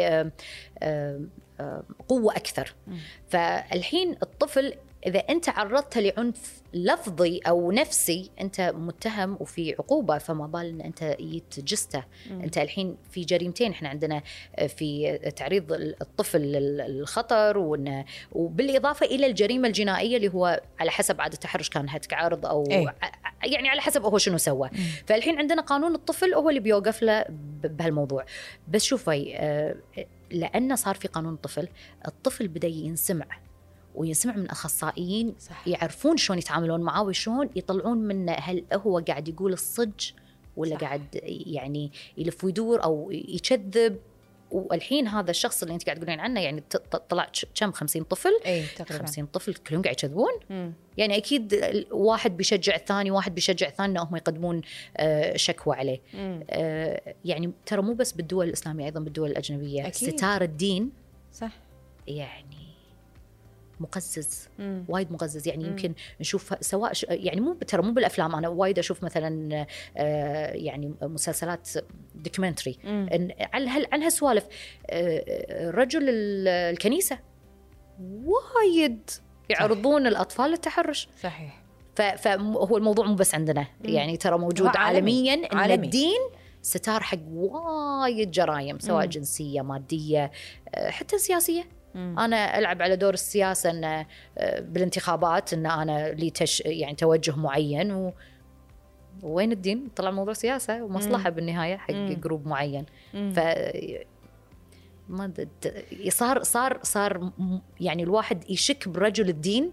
قوة 2.08 2.36
أكثر. 2.36 2.74
فالحين 3.28 4.16
الطفل 4.22 4.74
إذا 5.06 5.18
أنت 5.18 5.48
عرضته 5.48 6.00
لعنف 6.00 6.62
لفظي 6.74 7.40
أو 7.46 7.72
نفسي 7.72 8.30
أنت 8.40 8.60
متهم 8.60 9.36
وفي 9.40 9.72
عقوبة 9.78 10.18
فما 10.18 10.46
بال 10.46 10.66
إن 10.68 10.80
أنت 10.80 11.16
يتجستة. 11.20 12.04
مم. 12.30 12.40
أنت 12.40 12.58
الحين 12.58 12.96
في 13.10 13.20
جريمتين. 13.20 13.70
إحنا 13.70 13.88
عندنا 13.88 14.22
في 14.68 15.18
تعريض 15.36 15.72
الطفل 15.72 16.38
للخطر 16.42 17.58
وبالإضافة 18.32 19.06
إلى 19.06 19.26
الجريمة 19.26 19.68
الجنائية 19.68 20.16
اللي 20.16 20.28
هو 20.28 20.60
على 20.80 20.90
حسب 20.90 21.20
عاد 21.20 21.32
التحرش 21.32 21.68
كان 21.68 21.88
هتك 21.88 22.14
عرض 22.14 22.46
أو. 22.46 22.64
ع- 23.02 23.46
يعني 23.46 23.68
على 23.68 23.80
حسب 23.80 24.02
هو 24.02 24.18
شنو 24.18 24.38
سوى. 24.38 24.70
فالحين 25.06 25.38
عندنا 25.38 25.62
قانون 25.62 25.94
الطفل 25.94 26.34
هو 26.34 26.48
اللي 26.48 26.60
بيوقف 26.60 27.02
له 27.02 27.24
بهالموضوع. 27.62 28.24
بس 28.68 28.84
شوفي 28.84 29.34
آه، 29.36 29.74
لأنه 30.30 30.74
صار 30.74 30.94
في 30.94 31.08
قانون 31.08 31.34
الطفل 31.34 31.68
الطفل 32.08 32.48
بدأ 32.48 32.68
ينسمع. 32.68 33.26
وينسمع 33.98 34.36
من 34.36 34.50
أخصائيين 34.50 35.34
صح. 35.38 35.68
يعرفون 35.68 36.16
شلون 36.16 36.38
يتعاملون 36.38 36.80
معاه 36.80 37.02
وشلون 37.02 37.50
يطلعون 37.56 37.98
منه 37.98 38.32
هل 38.32 38.64
هو 38.72 38.98
قاعد 38.98 39.28
يقول 39.28 39.52
الصج 39.52 40.10
ولا 40.56 40.74
صح. 40.74 40.80
قاعد 40.80 41.20
يعني 41.46 41.92
يلف 42.18 42.44
ويدور 42.44 42.82
أو 42.84 43.10
يكذب. 43.10 43.98
والحين 44.50 45.08
هذا 45.08 45.30
الشخص 45.30 45.62
اللي 45.62 45.74
أنت 45.74 45.84
قاعد 45.84 45.96
تقولين 45.96 46.20
عنه 46.20 46.40
يعني 46.40 46.62
طلع 47.08 47.30
كم؟ 47.54 47.72
50 47.72 48.02
طفل؟ 48.02 48.30
اي 48.46 48.64
تقريبا. 48.76 49.06
50 49.06 49.26
طفل 49.26 49.54
كلهم 49.54 49.82
قاعد 49.82 49.96
يكذبون. 49.96 50.32
يعني 50.96 51.16
أكيد 51.16 51.66
واحد 51.90 52.36
بيشجع 52.36 52.74
الثاني 52.74 53.10
واحد 53.10 53.34
بيشجع 53.34 53.68
الثاني 53.68 53.92
إنهم 53.92 54.16
يقدمون 54.16 54.60
آه، 54.96 55.36
شكوى 55.36 55.76
عليه. 55.76 56.00
آه، 56.14 57.14
يعني 57.24 57.52
ترى 57.66 57.82
مو 57.82 57.94
بس 57.94 58.12
بالدول 58.12 58.48
الإسلامية 58.48 58.84
أيضا 58.84 59.00
بالدول 59.00 59.30
الأجنبية. 59.30 59.86
أكيد. 59.86 60.16
ستار 60.16 60.42
الدين 60.42 60.90
صح. 61.32 61.52
يعني 62.06 62.57
مقزز. 63.80 64.48
وايد 64.88 65.12
مقزز 65.12 65.48
يعني 65.48 65.64
مم. 65.64 65.70
يمكن 65.70 65.94
نشوف 66.20 66.54
سواء 66.60 66.92
ش- 66.92 67.06
يعني 67.08 67.40
مو 67.40 67.54
ترى 67.54 67.82
مو 67.82 67.92
بالأفلام 67.92 68.34
أنا 68.34 68.48
وايد 68.48 68.78
أشوف 68.78 69.04
مثلا 69.04 69.66
آه، 69.96 70.52
يعني 70.52 70.94
مسلسلات 71.02 71.68
documentary. 72.14 72.78
عن 72.84 73.68
هال- 73.68 73.86
عن 73.92 74.02
هالسوالف 74.02 74.46
آه، 74.90 75.70
رجل 75.70 76.08
ال- 76.08 76.48
الكنيسة 76.48 77.18
وايد 78.24 79.10
يعرضون 79.50 80.06
الأطفال 80.06 80.50
للتحرش 80.50 81.08
صحيح 81.22 81.62
ف- 81.96 82.02
فهو 82.02 82.76
الموضوع 82.76 83.06
مو 83.06 83.14
بس 83.14 83.34
عندنا 83.34 83.60
مم. 83.60 83.90
يعني 83.90 84.16
ترى 84.16 84.38
موجود 84.38 84.66
هو 84.66 84.72
عالمي. 84.76 85.30
عالميا 85.30 85.52
إن 85.52 85.58
عالمي. 85.58 85.74
الدين 85.86 86.20
ستار 86.62 87.02
حق 87.02 87.18
وايد 87.32 88.30
جرائم 88.30 88.78
سواء 88.78 89.04
مم. 89.04 89.10
جنسية 89.10 89.60
مادية 89.62 90.30
آه، 90.74 90.90
حتى 90.90 91.18
سياسية 91.18 91.64
مم. 91.94 92.18
أنا 92.18 92.58
ألعب 92.58 92.82
على 92.82 92.96
دور 92.96 93.14
السياسة 93.14 93.70
ان 93.70 93.84
آه، 94.38 94.60
بالانتخابات 94.60 95.52
إن 95.52 95.66
أنا 95.66 96.08
لي 96.08 96.30
تش 96.30 96.60
يعني 96.60 96.94
توجه 96.94 97.36
معين 97.36 97.92
و 97.92 98.12
وين 99.22 99.52
الدين؟ 99.52 99.88
طلع 99.96 100.08
الموضوع 100.08 100.34
سياسة 100.34 100.82
ومصلحة 100.82 101.30
بالنهاية 101.30 101.76
حق 101.76 101.94
مم. 101.94 102.20
group 102.22 102.46
معين 102.46 102.86
مم. 103.14 103.32
ف 103.36 103.40
ما 105.08 105.32
صار 106.08 106.42
صار 106.42 106.78
صار 106.82 107.30
يعني 107.80 108.02
الواحد 108.02 108.50
يشك 108.50 108.88
برجل 108.88 109.28
الدين 109.28 109.72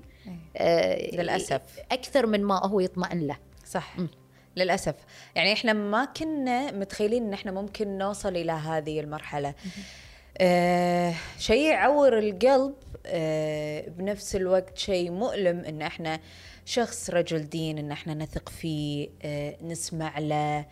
آه، 0.57 1.15
للأسف. 1.15 1.61
أكثر 1.91 2.25
من 2.27 2.43
ما 2.43 2.65
هو 2.65 2.79
يطمئن 2.79 3.27
له 3.27 3.37
صح 3.65 3.99
مم. 3.99 4.07
للأسف 4.55 4.95
يعني 5.35 5.53
إحنا 5.53 5.73
ما 5.73 6.05
كنا 6.05 6.71
متخيلين 6.71 7.23
إن 7.23 7.33
إحنا 7.33 7.51
ممكن 7.51 7.97
نوصل 7.97 8.35
إلى 8.35 8.51
هذه 8.51 8.99
المرحلة 8.99 9.53
آه 10.41 11.13
شيء 11.39 11.61
يعور 11.71 12.19
القلب 12.19 12.73
آه 13.05 13.89
بنفس 13.89 14.35
الوقت 14.35 14.77
شيء 14.77 15.11
مؤلم 15.11 15.59
إن 15.59 15.81
إحنا 15.81 16.19
شخص 16.65 17.09
رجل 17.09 17.49
دين 17.49 17.77
إن 17.77 17.91
إحنا 17.91 18.13
نثق 18.13 18.49
فيه 18.49 19.09
آه 19.23 19.55
نسمع 19.63 20.19
له 20.19 20.65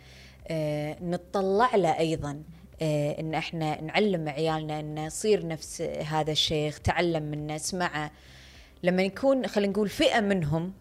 آه 0.48 0.96
نتطلع 1.02 1.76
له 1.76 1.98
أيضا 1.98 2.42
إن 2.82 3.34
إحنا 3.34 3.80
نعلم 3.80 4.28
عيالنا 4.28 4.80
إن 4.80 4.98
يصير 4.98 5.46
نفس 5.46 5.82
هذا 5.82 6.32
الشيخ 6.32 6.80
تعلم 6.80 7.22
منه 7.22 7.56
اسمعه 7.56 8.10
لما 8.82 9.02
يكون 9.02 9.46
خلينا 9.46 9.72
نقول 9.72 9.88
فئة 9.88 10.20
منهم 10.20 10.72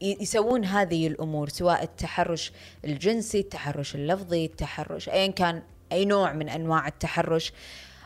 يسوون 0.00 0.64
هذه 0.64 1.06
الأمور 1.06 1.48
سواء 1.48 1.82
التحرش 1.82 2.52
الجنسي، 2.84 3.40
التحرش 3.40 3.94
اللفظي، 3.94 4.44
التحرش 4.44 5.08
ايا 5.08 5.26
كان 5.26 5.62
أي 5.92 6.04
نوع 6.04 6.32
من 6.32 6.48
أنواع 6.48 6.88
التحرش 6.88 7.52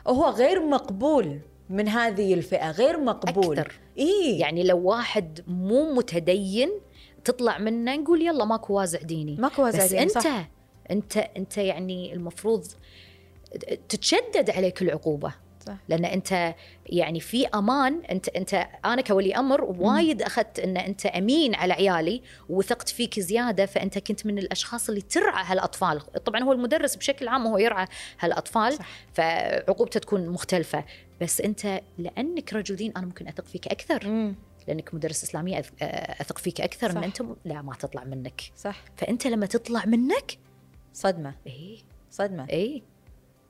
هو 0.06 0.28
غير 0.30 0.66
مقبول 0.66 1.40
من 1.70 1.88
هذه 1.88 2.34
الفئة، 2.34 2.70
غير 2.70 3.00
مقبول 3.00 3.58
أكثر. 3.58 3.80
اي 3.98 4.38
يعني 4.38 4.62
لو 4.62 4.78
واحد 4.78 5.40
مو 5.46 5.94
متدين 5.94 6.70
تطلع 7.24 7.58
منه 7.58 7.96
نقول 7.96 8.22
يلا 8.22 8.44
ماكو 8.44 8.74
وازع 8.74 8.98
ديني 8.98 9.36
ماكو 9.36 9.62
وازع 9.62 9.84
بس 9.84 9.90
ديني، 9.90 10.02
أنت 10.02 10.18
صح. 10.18 10.48
أنت 10.90 11.16
أنت 11.16 11.58
يعني 11.58 12.12
المفروض 12.12 12.66
تتشدد 13.88 14.50
عليك 14.50 14.82
العقوبة 14.82 15.34
صح. 15.66 15.76
لأن 15.88 16.04
أنت 16.04 16.54
يعني 16.86 17.20
في 17.20 17.46
أمان. 17.46 18.02
أنت 18.10 18.28
أنت 18.28 18.66
أنا 18.84 19.02
كولي 19.02 19.36
أمر 19.36 19.64
وايد 19.64 20.22
أخذت 20.22 20.58
إن 20.58 20.76
أنت 20.76 21.06
أمين 21.06 21.54
على 21.54 21.72
عيالي 21.72 22.22
وثقت 22.48 22.88
فيك 22.88 23.20
زيادة 23.20 23.66
فأنت 23.66 23.98
كنت 23.98 24.26
من 24.26 24.38
الأشخاص 24.38 24.88
اللي 24.88 25.00
ترعى 25.00 25.44
هالأطفال. 25.46 26.00
طبعا 26.24 26.42
هو 26.42 26.52
المدرس 26.52 26.96
بشكل 26.96 27.28
عام 27.28 27.46
هو 27.46 27.58
يرعى 27.58 27.86
هالأطفال 28.20 28.72
صح. 28.72 28.88
فعقوبته 29.14 30.00
تكون 30.00 30.28
مختلفة. 30.28 30.84
بس 31.20 31.40
أنت 31.40 31.80
لأنك 31.98 32.52
رجل 32.52 32.76
دين 32.76 32.92
أنا 32.96 33.06
ممكن 33.06 33.28
أثق 33.28 33.44
فيك 33.46 33.68
أكثر. 33.68 34.08
مم. 34.08 34.34
لأنك 34.68 34.94
مدرس 34.94 35.22
إسلامي 35.24 35.62
أث- 35.62 35.66
أثق 36.20 36.38
فيك 36.38 36.60
أكثر 36.60 36.90
صح. 36.90 36.96
ان 36.96 37.04
أنت 37.04 37.22
م- 37.22 37.36
لا 37.44 37.62
ما 37.62 37.74
تطلع 37.74 38.04
منك. 38.04 38.40
صح. 38.56 38.82
فأنت 38.96 39.26
لما 39.26 39.46
تطلع 39.46 39.84
منك 39.86 40.38
صدمة. 40.94 41.34
اي 41.46 41.78
صدمة. 42.10 42.46
اي 42.50 42.82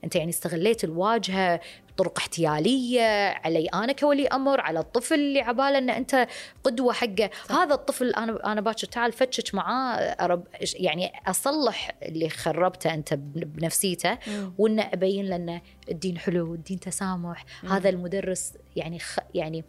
أنت 0.05 0.17
يعني 0.17 0.31
استغليت 0.31 0.85
الواجهة 0.85 1.61
بطرق 2.01 2.19
احتيالية 2.19 3.29
علي 3.45 3.67
أنا 3.67 3.93
كولي 3.93 4.27
أمر 4.29 4.61
على 4.61 4.79
الطفل 4.79 5.15
اللي 5.15 5.41
عباله 5.41 5.79
ان 5.79 5.91
أنت 5.91 6.27
قدوة 6.65 6.93
حقه 6.93 7.31
صح. 7.49 7.55
هذا 7.57 7.75
الطفل 7.75 8.11
أنا 8.11 8.53
أنا 8.53 8.61
باكر 8.61 8.87
تعال 8.87 9.13
فتشك 9.13 9.55
معاه 9.55 9.97
أرب 9.97 10.47
يعني 10.75 11.13
أصلح 11.27 11.91
اللي 12.03 12.29
خربته 12.29 12.95
أنت 12.95 13.15
بن- 13.15 13.41
بنفسيته. 13.45 14.19
وان 14.59 14.81
أبين 14.81 15.27
له 15.29 15.37
ان 15.37 15.61
الدين 15.91 16.19
حلو 16.19 16.55
الدين 16.55 16.81
تسامح 16.81 17.45
مم. 17.63 17.69
هذا 17.73 17.89
المدرس 17.89 18.53
يعني 18.77 18.99
خ 18.99 19.19
يعني 19.35 19.65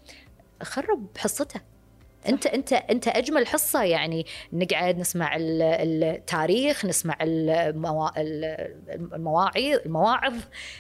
خرب 0.64 1.08
حصته 1.18 1.62
انت 2.30 2.46
انت 2.48 2.74
أنت 2.74 3.08
أجمل 3.08 3.48
حصة 3.48 3.84
يعني 3.84 4.26
نقعد 4.54 4.98
نسمع 4.98 5.36
ال- 5.36 5.62
التاريخ 6.04 6.86
نسمع 6.86 7.18
الموا... 7.22 8.22
ال- 8.22 8.76
المواعظ 9.14 9.80
المواعظ 9.86 10.34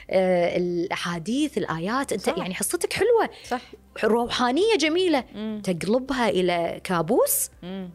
آه، 0.10 0.58
الأحاديث 0.58 1.58
الآيات. 1.58 2.13
أنت 2.13 2.21
صح. 2.21 2.38
يعني 2.38 2.54
حصتك 2.54 2.93
حلوة. 2.93 3.30
صح. 3.47 3.62
روحانية 4.04 4.75
جميلة. 4.80 5.23
مم. 5.36 5.62
تقلبها 5.63 6.30
إلى 6.30 6.82
كابوس 6.84 7.49
مم. 7.63 7.89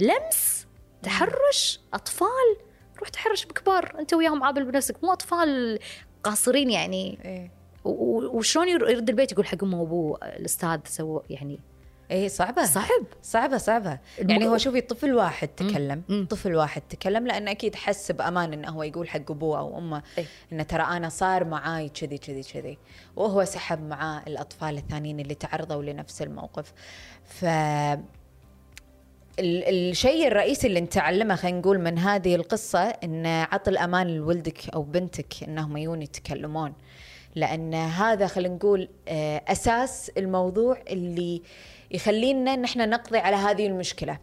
لمس 0.00 0.66
تحرش 1.02 1.80
أطفال. 1.94 2.56
روح 2.98 3.08
تحرش 3.08 3.44
بكبار. 3.46 3.94
أنت 3.98 4.14
وياهم 4.14 4.42
عابل 4.44 4.64
بنفسك. 4.64 5.04
مو 5.04 5.12
أطفال 5.12 5.78
قاصرين 6.22 6.70
يعني. 6.70 7.18
و- 7.84 8.38
وشلون 8.38 8.68
ير- 8.68 8.90
يرد 8.90 9.08
البيت 9.08 9.32
يقول 9.32 9.46
حق 9.46 9.64
أمه 9.64 9.80
وأبوه 9.80 10.18
الأستاذ 10.22 10.78
سوى 10.84 11.22
يعني 11.30 11.60
إيه 12.10 12.28
صعبة. 12.28 12.64
صعب. 12.64 13.04
صعبة 13.22 13.56
صعبة. 13.56 13.98
الم- 14.20 14.30
يعني 14.30 14.46
هو 14.48 14.58
شوفي 14.58 14.80
طفل 14.80 15.14
واحد 15.14 15.48
تكلم. 15.48 16.02
مم. 16.08 16.26
طفل 16.30 16.54
واحد 16.54 16.82
تكلم 16.90 17.26
لأنه 17.26 17.50
أكيد 17.50 17.74
حس 17.74 18.12
بأمان 18.12 18.52
إنه 18.52 18.68
هو 18.68 18.82
يقول 18.82 19.08
حق 19.08 19.30
أبوه 19.30 19.58
أو 19.58 19.78
أمه 19.78 20.02
إيه. 20.18 20.24
إنه 20.52 20.62
ترى 20.62 20.82
أنا 20.82 21.08
صار 21.08 21.44
معاي 21.44 21.88
كذي 21.88 22.18
كذي 22.18 22.42
كذي. 22.42 22.78
وهو 23.16 23.44
سحب 23.44 23.82
معاه 23.88 24.22
الأطفال 24.26 24.76
الثانيين 24.76 25.20
اللي 25.20 25.34
تعرضوا 25.34 25.82
لنفس 25.82 26.22
الموقف. 26.22 26.72
ف 27.24 27.44
ال- 29.38 29.90
الشيء 29.90 30.26
الرئيسي 30.26 30.66
اللي 30.66 30.80
نتعلمه 30.80 31.34
خلينا 31.36 31.58
نقول 31.58 31.78
من 31.78 31.98
هذه 31.98 32.34
القصة 32.34 32.80
إن 32.80 33.26
عط 33.26 33.68
الأمان 33.68 34.06
لولدك 34.16 34.68
أو 34.74 34.82
بنتك 34.82 35.34
إنهم 35.48 35.76
يجون 35.76 36.02
يتكلمون. 36.02 36.72
لأن 37.34 37.74
هذا 37.74 38.26
خلينا 38.26 38.54
نقول 38.54 38.88
آه، 39.08 39.42
أساس 39.48 40.10
الموضوع 40.18 40.78
اللي 40.88 41.42
يخلينا 41.90 42.56
نحن 42.56 42.90
نقضي 42.90 43.18
على 43.18 43.36
هذه 43.36 43.66
المشكلة. 43.66 44.18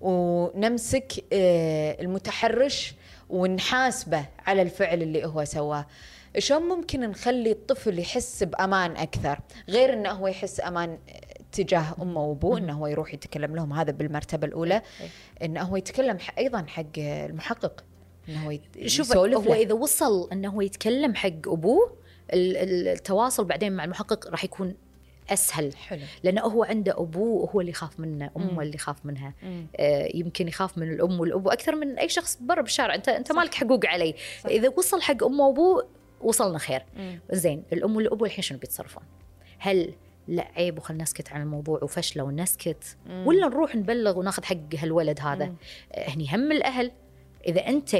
ونمسك 0.00 1.12
آه، 1.32 2.00
المتحرش 2.00 2.94
ونحاسبه 3.30 4.26
على 4.46 4.62
الفعل 4.62 5.02
اللي 5.02 5.26
هو 5.26 5.44
سواه. 5.44 5.86
شلون 6.38 6.62
ممكن 6.62 7.00
نخلي 7.00 7.50
الطفل 7.50 7.98
يحس 7.98 8.42
بأمان 8.42 8.96
أكثر؟ 8.96 9.38
غير 9.68 9.92
أنه 9.92 10.10
هو 10.10 10.26
يحس 10.26 10.60
أمان 10.60 10.98
تجاه 11.52 11.94
أمه 12.02 12.24
وأبوه 12.24 12.58
أنه 12.58 12.72
هو 12.72 12.86
يروح 12.86 13.14
يتكلم 13.14 13.56
لهم. 13.56 13.72
هذا 13.72 13.92
بالمرتبة 13.92 14.46
الأولى. 14.46 14.82
أنه 15.42 15.62
هو 15.62 15.76
يتكلم 15.76 16.18
أيضا 16.38 16.64
حق 16.68 16.98
المحقق. 16.98 17.84
أنه 18.28 18.46
هو 18.46 18.58
شوف 18.86 19.10
يسولف 19.10 19.48
هو. 19.48 19.54
إذا 19.54 19.74
وصل 19.74 20.28
إنه 20.32 20.48
هو 20.48 20.60
يتكلم 20.60 21.14
حق 21.14 21.48
أبوه 21.48 21.96
ال- 22.32 22.56
ال- 22.56 22.88
التواصل 22.88 23.44
بعدين 23.44 23.72
مع 23.72 23.84
المحقق 23.84 24.28
راح 24.30 24.44
يكون 24.44 24.74
أسهل 25.30 25.76
حلو 25.76 26.00
لأنه 26.22 26.40
هو 26.42 26.64
عنده 26.64 26.92
ابوه 26.92 27.50
هو 27.50 27.60
اللي 27.60 27.70
يخاف 27.70 28.00
منه. 28.00 28.30
أمه 28.36 28.62
اللي 28.62 28.74
يخاف 28.74 29.06
منها 29.06 29.34
مم. 29.42 29.66
آه، 29.76 30.08
يمكن 30.14 30.48
يخاف 30.48 30.78
من 30.78 30.92
الأم 30.92 31.20
والأبو 31.20 31.50
أكثر 31.50 31.76
من 31.76 31.98
أي 31.98 32.08
شخص 32.08 32.38
برا 32.40 32.62
بالشارع 32.62 32.94
انت 32.94 33.08
أنت. 33.08 33.32
مالك 33.32 33.54
حقوق 33.54 33.86
علي 33.86 34.14
صح. 34.40 34.50
إذا 34.50 34.68
وصل 34.76 35.02
حق 35.02 35.24
امه 35.24 35.46
وابوه 35.46 35.86
وصلنا 36.20 36.58
خير 36.58 36.82
مم. 36.96 37.20
زين 37.32 37.62
الأم 37.72 37.96
والأبو 37.96 38.24
الحين 38.24 38.42
شنو 38.42 38.58
بيتصرفون 38.58 39.02
هل 39.58 39.94
لا 40.28 40.48
عيب 40.56 40.78
وخلنا 40.78 41.02
نسكت 41.02 41.32
عن 41.32 41.42
الموضوع 41.42 41.80
وفشلة 41.82 42.22
ونسكت 42.22 42.96
مم. 43.06 43.26
ولا 43.26 43.48
نروح 43.48 43.76
نبلغ 43.76 44.18
وناخذ 44.18 44.44
حق 44.44 44.74
هالولد 44.78 45.20
هذا. 45.20 45.52
آه، 45.92 46.08
هني 46.10 46.34
هم 46.34 46.52
الأهل 46.52 46.90
إذا 47.46 47.66
انت 47.68 47.96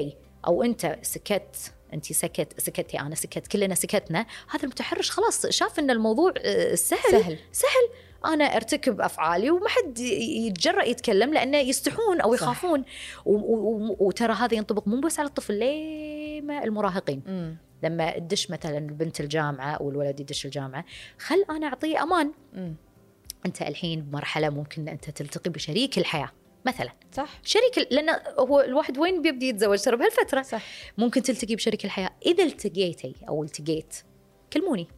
أو 0.46 0.62
أنت 0.62 0.98
سكت 1.02 1.72
انت 1.94 2.12
سكت 2.12 2.60
سكتي 2.60 3.00
أنا 3.00 3.14
سكت 3.14 3.46
كلنا 3.46 3.74
سكتنا. 3.74 4.26
هذا 4.50 4.62
المتحرش 4.62 5.10
خلاص 5.10 5.46
شاف 5.46 5.78
إن 5.78 5.90
الموضوع 5.90 6.32
آه، 6.38 6.74
سهل. 6.74 7.10
سهل. 7.10 7.38
سهل. 7.52 7.88
أنا 8.24 8.44
أرتكب 8.44 9.00
أفعالي 9.00 9.50
وما 9.50 9.68
حد 9.68 9.98
يتجرأ 9.98 10.84
يتكلم 10.84 11.34
لأنه 11.34 11.58
يستحون 11.58 12.20
أو. 12.20 12.34
يخافون. 12.34 12.84
وترى 13.24 14.32
هذا 14.32 14.54
ينطبق 14.54 14.88
مو 14.88 15.00
بس 15.00 15.18
على 15.18 15.28
الطفل 15.28 15.54
لما 15.54 16.64
المراهقين؟ 16.64 17.22
مم. 17.26 17.56
لما 17.82 18.18
تدش 18.18 18.50
مثلا 18.50 18.78
البنت 18.78 19.20
الجامعة 19.20 19.74
أو 19.74 19.90
الولد 19.90 20.20
يدش 20.20 20.46
الجامعة 20.46 20.84
خل 21.18 21.44
أنا 21.50 21.66
أعطيه 21.66 22.02
أمان. 22.02 22.32
مم. 22.52 22.74
أنت 23.46 23.62
الحين 23.62 24.00
بمرحلة 24.00 24.48
ممكن 24.50 24.88
أنت 24.88 25.10
تلتقي 25.10 25.50
بشريك 25.50 25.98
الحياة. 25.98 26.30
مثلا. 26.64 26.92
صح. 27.12 27.28
شريك 27.44 27.92
لأن 27.92 28.20
هو 28.38 28.60
الواحد 28.60 28.98
وين 28.98 29.22
بيبدي 29.22 29.48
يتزوج؟ 29.48 29.78
ترى 29.78 29.96
بهالفترة. 29.96 30.42
صح. 30.42 30.62
ممكن 30.98 31.22
تلتقي 31.22 31.54
بشريك 31.54 31.84
الحياة. 31.84 32.10
إذا 32.26 32.44
التقيتي 32.44 33.14
أو 33.28 33.44
التقيت 33.44 33.96
كلموني. 34.52 34.88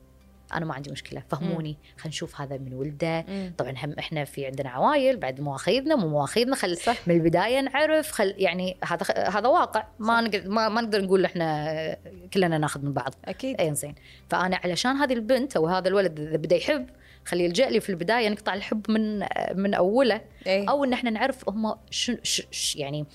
أنا 0.55 0.65
ما 0.65 0.75
عندي 0.75 0.91
مشكلة. 0.91 1.23
فهموني. 1.31 1.77
خلينا 1.97 2.09
نشوف 2.09 2.41
هذا 2.41 2.59
من 2.59 2.75
ولده. 2.75 3.25
مم. 3.29 3.53
طبعا 3.59 3.75
هم 3.85 3.95
إحنا 3.99 4.25
في 4.25 4.47
عندنا 4.47 4.71
عوايل 4.71 5.17
بعد 5.17 5.41
مواخيذنا 5.41 5.97
مو 5.97 6.09
مواخيذنا. 6.09 6.57
خل 6.57 6.77
صح. 6.77 7.09
من 7.09 7.15
البداية 7.15 7.61
نعرف. 7.61 8.11
خل 8.11 8.35
يعني 8.37 8.77
هذا 8.85 9.29
هذا 9.29 9.49
واقع. 9.49 9.87
ما 9.99 10.21
نقدر 10.21 10.49
ما, 10.49 10.69
ما 10.69 10.81
نقدر 10.81 11.03
نقول 11.03 11.25
إحنا 11.25 11.97
كلنا 12.35 12.59
ناخذ 12.59 12.85
من 12.85 12.93
بعض. 12.93 13.15
أكيد. 13.25 13.61
اي 13.61 13.75
زين 13.75 13.95
فأنا 14.29 14.61
علشان 14.65 14.97
هذه 14.97 15.13
البنت 15.13 15.57
أو 15.57 15.67
هذا 15.67 15.89
الولد 15.89 16.21
إذا 16.21 16.37
بدأ 16.37 16.57
يحب 16.57 16.87
خليه 17.27 17.45
يلجا 17.45 17.71
لي 17.71 17.81
في 17.81 17.91
البداية 17.91 18.29
نقطع 18.29 18.55
الحب 18.55 18.91
من 18.91 19.19
من 19.55 19.75
أوله. 19.75 20.21
إيه. 20.47 20.71
أو 20.71 20.85
إن 20.85 20.93
إحنا 20.93 21.11
نعرف 21.11 21.49
هم 21.49 21.75
شنو 21.91 22.17
ش- 22.23 22.43
ش- 22.51 22.77
يعني 22.77 23.07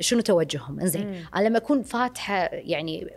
شنو 0.00 0.20
توجههم. 0.20 0.80
إنزين. 0.80 1.26
أنا 1.36 1.48
لما 1.48 1.58
أكون 1.58 1.82
فاتحة 1.82 2.44
يعني 2.52 3.10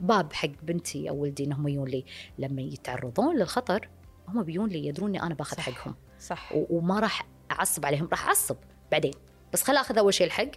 باب 0.00 0.32
حق 0.32 0.48
بنتي 0.62 1.08
أو 1.10 1.16
ولدي 1.16 1.44
انهم 1.44 1.68
يجون 1.68 1.88
لي 1.88 2.04
لما 2.38 2.62
يتعرضون 2.62 3.36
للخطر 3.38 3.88
هم 4.28 4.42
بيجون 4.42 4.68
لي 4.68 4.86
يدرون 4.86 5.08
اني 5.10 5.22
أنا 5.22 5.34
باخذ 5.34 5.56
صح. 5.56 5.62
حقهم. 5.70 5.94
صح. 6.20 6.52
وما 6.54 7.00
راح 7.00 7.26
أعصب 7.52 7.86
عليهم 7.86 8.08
راح 8.10 8.26
أعصب 8.26 8.56
بعدين. 8.92 9.12
بس 9.52 9.62
خل 9.62 9.76
أخذ 9.76 9.98
أول 9.98 10.14
شيء 10.14 10.26
الحق. 10.26 10.48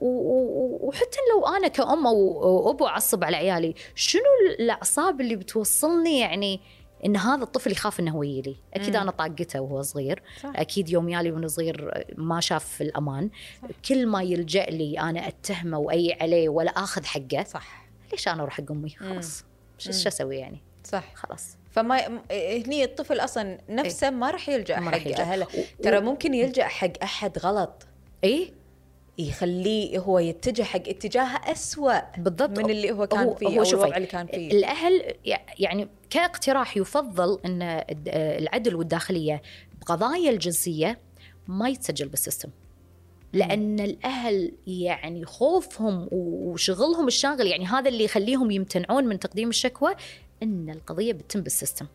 و- 0.00 0.88
وحتى 0.88 1.16
لو 1.34 1.46
أنا 1.46 1.68
كأم 1.68 2.06
أو 2.06 2.70
أبو 2.70 2.86
أعصب 2.86 3.24
على 3.24 3.36
عيالي 3.36 3.74
شنو 3.94 4.22
الأعصاب 4.58 5.20
اللي 5.20 5.36
بتوصلني 5.36 6.18
يعني 6.20 6.60
إن 7.06 7.16
هذا 7.16 7.42
الطفل 7.42 7.72
يخاف 7.72 8.00
إنه 8.00 8.10
هو 8.10 8.22
يجي 8.22 8.56
أكيد 8.74 8.96
مم. 8.96 9.02
أنا 9.02 9.10
طاقته 9.10 9.60
وهو 9.60 9.82
صغير. 9.82 10.22
صح. 10.42 10.52
أكيد 10.56 10.88
يوم 10.88 11.08
يالي 11.08 11.30
وأنا 11.32 11.48
صغير 11.48 12.04
ما 12.16 12.40
شاف 12.40 12.82
الأمان. 12.82 13.30
صح. 13.62 13.68
كل 13.88 14.06
ما 14.06 14.22
يلجأ 14.22 14.64
لي 14.64 15.00
أنا 15.00 15.28
أتهمه 15.28 15.78
وأي 15.78 16.16
عليه 16.20 16.48
ولا 16.48 16.70
آخذ 16.70 17.04
حقه 17.04 17.44
صح. 17.44 17.86
ليش 18.12 18.28
أنا 18.28 18.42
أروح 18.42 18.54
حق 18.54 18.70
امي. 18.70 18.90
خلاص. 18.90 19.44
شو 19.78 19.90
أسوي 19.90 20.36
يعني؟ 20.36 20.58
صح. 20.84 21.14
خلاص. 21.14 21.56
فما 21.70 22.08
م- 22.08 22.20
هني 22.30 22.84
الطفل 22.84 23.20
أصلا 23.20 23.58
نفسه 23.68 24.10
ما 24.10 24.30
راح 24.30 24.48
يلجأ 24.48 24.80
ما 24.80 24.90
حق. 24.90 25.08
اهله 25.20 25.46
ترى 25.82 26.00
ممكن 26.00 26.34
يلجأ 26.34 26.64
حق 26.64 26.92
أحد 27.02 27.38
غلط. 27.38 27.86
اي 28.24 28.52
يخليه 29.28 29.98
هو 29.98 30.18
يتجه 30.18 30.62
حق 30.62 30.88
اتجاه 30.88 31.26
أسوأ 31.52 32.16
بالضبط. 32.18 32.58
من 32.58 32.70
اللي 32.70 32.92
هو 32.92 33.06
كان 33.06 33.24
هو- 33.24 33.34
فيه 33.34 33.46
هو 33.46 33.64
شوفي، 33.64 33.82
الوضع 33.82 33.96
اللي 33.96 34.06
كان 34.08 34.26
فيه. 34.26 34.50
الأهل 34.50 35.14
يع- 35.24 35.46
يعني 35.58 35.88
كاقتراح 36.10 36.76
يفضل 36.76 37.38
إن 37.44 37.62
الد- 37.62 38.08
العدل 38.14 38.74
والداخلية 38.74 39.42
بقضايا 39.80 40.30
الجنسية 40.30 40.98
ما 41.48 41.68
يتسجل 41.68 42.08
بال 42.08 42.17
system. 42.17 42.48
لأن 43.32 43.80
الأهل 43.80 44.52
يعني 44.66 45.24
خوفهم 45.24 46.08
وشغلهم 46.12 47.06
الشاغل 47.06 47.46
يعني 47.46 47.66
هذا 47.66 47.88
اللي 47.88 48.04
يخليهم 48.04 48.50
يمتنعون 48.50 49.04
من 49.04 49.18
تقديم 49.18 49.48
الشكوى 49.48 49.94
إن 50.42 50.70
القضية 50.70 51.12
بتتم 51.12 51.40
بال 51.40 51.50
system. 51.50 51.86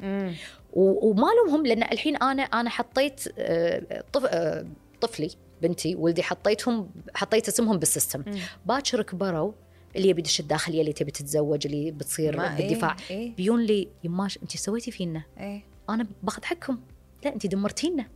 وما 0.74 1.28
لومهم 1.38 1.66
لأن 1.66 1.84
الحين 1.84 2.16
أنا 2.16 2.44
أنا 2.44 2.70
حطيت 2.70 3.22
آه، 3.38 4.04
طف- 4.14 4.26
آه، 4.26 4.66
طفلي 5.02 5.30
بنتي 5.68 5.96
ولدي 5.96 6.24
حطيتهم 6.24 6.90
حطيت 7.14 7.48
اسمهم 7.48 7.78
بال 7.78 7.88
system. 7.88 8.24
باكر 8.66 9.02
كبروا 9.02 9.52
اللي 9.96 10.10
يبي 10.10 10.20
يدش 10.22 10.40
الداخلية 10.40 10.82
اللي 10.82 10.94
تبي 10.94 11.12
تتزوج 11.12 11.68
اللي 11.68 11.92
بتصير 11.92 12.38
بالدفاع. 12.38 12.96
إيه 13.10 13.18
إيه. 13.18 13.36
بيون 13.36 13.62
لي 13.62 13.88
يما 14.04 14.21
ش 14.21 14.38
انت 14.44 14.58
سويتي 14.58 14.92
فينا؟ 14.92 15.24
إيه. 15.40 15.64
أنا 15.90 16.08
باخذ 16.24 16.44
حقكم 16.44 16.80
لا 17.26 17.34
انت 17.34 17.48
دمرتينا. 17.48 18.08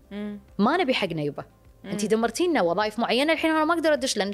ما 0.60 0.78
نبي 0.78 0.94
حقنا 0.94 1.22
يبا 1.22 1.46
انت. 1.86 2.06
دمرتينا 2.06 2.62
وظائف 2.62 3.00
معينة 3.00 3.34
الحين 3.34 3.52
أنا 3.52 3.66
ما 3.66 3.74
أقدر 3.74 3.94
أدش 3.94 4.18
لأن 4.18 4.32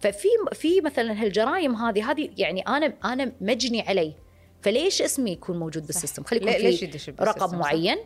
ففي 0.00 0.28
في 0.52 0.80
مثلا 0.80 1.22
هالجرائم 1.22 1.74
هذه 1.74 2.10
هذه 2.10 2.30
يعني 2.36 2.60
أنا 2.60 2.94
أنا 3.04 3.32
مجني 3.40 3.82
علي. 3.82 4.14
فليش 4.62 5.02
اسمي 5.02 5.30
يكون 5.30 5.58
موجود 5.58 5.86
بال 5.86 5.94
system؟ 5.94 6.24
خلي 6.24 6.40
يكون 6.40 6.52
ليش 6.52 6.84
في 6.84 7.14
رقم؟ 7.20 7.58
معين. 7.58 7.96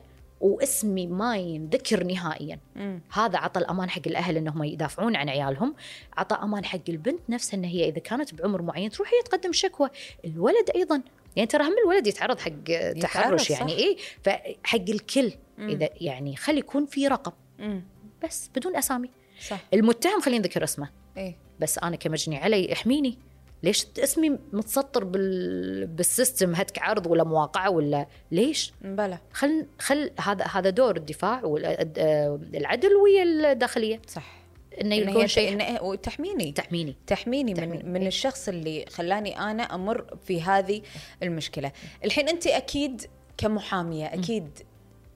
واسمي 0.41 1.07
ما 1.07 1.37
ينذكر 1.37 2.05
نهائيا. 2.05 2.59
مم. 2.77 3.01
هذا 3.13 3.39
عطى 3.39 3.61
الأمان 3.61 3.91
حق 3.91 4.03
الأهل 4.07 4.37
إنهم 4.37 4.65
يدافعون 4.65 5.17
عن 5.17 5.29
عيالهم. 5.29 5.75
عطى 6.17 6.37
أمان 6.43 6.65
حق 6.65 6.81
البنت 6.89 7.21
نفسها 7.29 7.59
إن 7.59 7.65
هي 7.65 7.89
إذا 7.89 7.99
كانت 7.99 8.35
بعمر 8.35 8.63
معين 8.63 8.91
تروح 8.91 9.09
هي 9.09 9.23
تقدم 9.23 9.53
شكوى. 9.53 9.89
الولد 10.25 10.71
أيضا. 10.75 11.03
يعني 11.37 11.47
ترى 11.47 11.65
هم 11.65 11.75
الولد 11.85 12.07
يتعرض 12.07 12.39
حق 12.39 12.93
تحرش. 13.01 13.51
يعني 13.51 13.73
إيه؟ 13.73 13.97
فحق 14.23 14.89
الكل 14.89 15.33
مم. 15.59 15.69
إذا 15.69 15.89
يعني 16.01 16.37
خلي 16.37 16.59
يكون 16.59 16.87
في 16.87 17.09
رقم. 17.09 17.33
مم. 17.59 17.85
بس 18.25 18.51
بدون 18.57 18.77
أسامي. 18.77 19.11
صح. 19.49 19.61
المتهم 19.75 20.21
خلينا 20.21 20.43
نذكر 20.43 20.65
اسمه. 20.65 20.91
إيه. 21.17 21.37
بس 21.61 21.79
أنا 21.79 21.97
كمجني 21.97 22.37
علي 22.37 22.73
احميني. 22.73 23.19
ليش 23.63 23.87
اسمي 23.99 24.39
متسطر 24.53 25.05
بال... 25.05 25.87
بالسيستم؟ 25.87 26.55
هتك 26.55 26.79
عرض 26.79 27.07
ولا 27.07 27.25
مواقعه 27.25 27.71
ولا 27.71 28.07
ليش؟ 28.31 28.73
بلى. 28.83 29.19
خل 29.33 29.67
خل 29.79 30.11
هذا 30.21 30.45
هذا 30.45 30.71
دور 30.71 30.97
الدفاع 30.97 31.45
والعدل 31.45 32.95
ويا 32.95 33.23
الداخلية. 33.53 34.01
صح. 34.07 34.39
إنه 34.81 34.97
إن 34.97 35.09
يكون 35.09 35.27
شيء. 35.27 35.53
إن 35.53 35.79
وتحميني 35.83 36.53
تحميني. 36.53 36.97
تحميني. 37.07 37.55
تحميني. 37.55 37.83
من 37.83 37.93
من 37.93 38.07
الشخص 38.07 38.49
اللي 38.49 38.87
خلاني 38.89 39.41
أنا 39.41 39.63
أمر 39.63 40.17
في 40.25 40.43
هذه 40.43 40.83
المشكلة. 41.23 41.73
الحين 42.05 42.29
أنت 42.29 42.47
أكيد 42.47 43.03
كمحامية 43.37 44.07
أكيد 44.07 44.59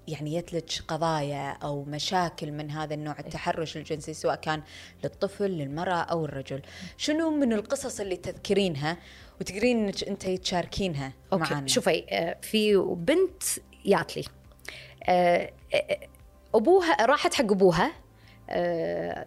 يعني 0.08 0.34
يتلج 0.34 0.80
قضايا 0.88 1.50
أو 1.50 1.84
مشاكل 1.84 2.52
من 2.52 2.70
هذا 2.70 2.94
النوع 2.94 3.18
التحرش 3.18 3.76
الجنسي 3.76 4.14
سواء 4.14 4.34
كان 4.34 4.62
للطفل 5.04 5.44
للمرأة 5.50 6.02
أو 6.02 6.24
الرجل. 6.24 6.62
شنو 6.96 7.30
من 7.30 7.52
القصص 7.52 8.00
اللي 8.00 8.16
تذكرينها 8.16 8.96
وتقدرين 9.40 9.84
إنك 9.84 10.04
أنت 10.04 10.26
تشاركينها 10.26 11.12
أوكي 11.32 11.54
معنا 11.54 11.66
شوفي 11.66 12.04
آه، 12.10 12.36
في 12.42 12.76
بنت 12.76 13.42
جات 13.86 14.16
لي 14.16 14.24
آه، 15.04 15.52
آه، 15.74 15.98
أبوها 16.54 17.06
راحت 17.06 17.34
حق 17.34 17.44
أبوها 17.52 17.92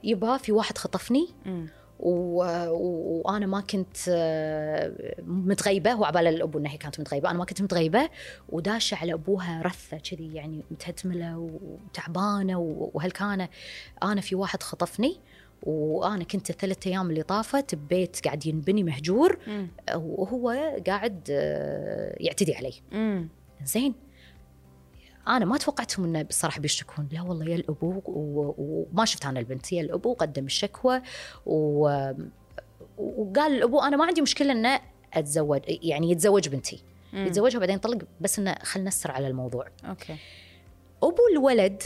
يبا 0.04 0.38
في 0.38 0.52
واحد 0.52 0.78
خطفني. 0.78 1.30
مم. 1.46 1.70
وأنا 2.10 3.46
ما 3.46 3.62
كنت 3.62 3.98
آه، 4.10 5.15
متغيبة. 5.28 5.96
وعبال 5.96 6.28
الابو 6.28 6.60
انها 6.60 6.76
كانت 6.76 7.00
متغيبة. 7.00 7.30
أنا 7.30 7.38
ما 7.38 7.46
كنت 7.46 7.62
متغيبة. 7.62 8.10
وداشه 8.50 8.96
على 8.96 9.13
أبوها 9.13 9.62
رثة 9.62 9.98
كذي 9.98 10.34
يعني 10.34 10.63
متهتملة 10.72 11.38
وتعبانة 11.38 12.60
و- 12.60 12.91
وهلكانه 12.94 13.50
أنا 14.04 14.22
في 14.22 14.36
واحد 14.36 14.63
خطفني 14.63 15.18
وأنا 15.63 16.24
كنت 16.24 16.50
الثلاث 16.50 16.88
أيام 16.88 17.10
اللي 17.10 17.24
طافت 17.24 17.76
ببيت 17.76 18.26
قاعد 18.26 18.46
ينبني 18.46 18.84
مهجور. 18.84 19.38
وهو 19.96 20.50
قاعد 20.88 21.28
آه، 21.32 22.15
يعتدي 22.20 22.56
علي. 22.56 22.74
زين. 23.63 23.94
أنا 25.28 25.46
ما 25.46 25.58
توقعتهم 25.58 26.06
انه 26.06 26.22
بصراحة 26.22 26.60
بيشتكون 26.62 27.10
لا 27.12 27.22
والله 27.22 27.46
يا 27.46 27.56
الابو 27.56 28.02
وما 28.06 29.06
شفت 29.06 29.26
أنا 29.26 29.40
البنت. 29.40 29.74
يا 29.74 29.82
الابو 29.82 30.14
قدم 30.14 30.46
الشكوى 30.46 31.02
و... 31.46 31.82
وقال 32.98 33.56
الابو 33.56 33.80
أنا 33.80 33.98
ما 33.98 34.06
عندي 34.06 34.22
مشكلة 34.22 34.52
إنه 34.52 34.80
أتزوج 35.14 35.62
يعني 35.68 36.12
يتزوج 36.12 36.50
بنتي. 36.50 36.84
مم. 37.14 37.26
يتزوجها 37.28 37.60
بعدين 37.60 37.76
يطلق 37.76 37.98
بس 38.22 38.40
إنه 38.40 38.56
خلينا 38.64 38.88
نسر 38.88 39.12
على 39.12 39.28
الموضوع. 39.28 39.68
أوكي. 39.86 40.16
أبو 41.04 41.22
الولد 41.32 41.84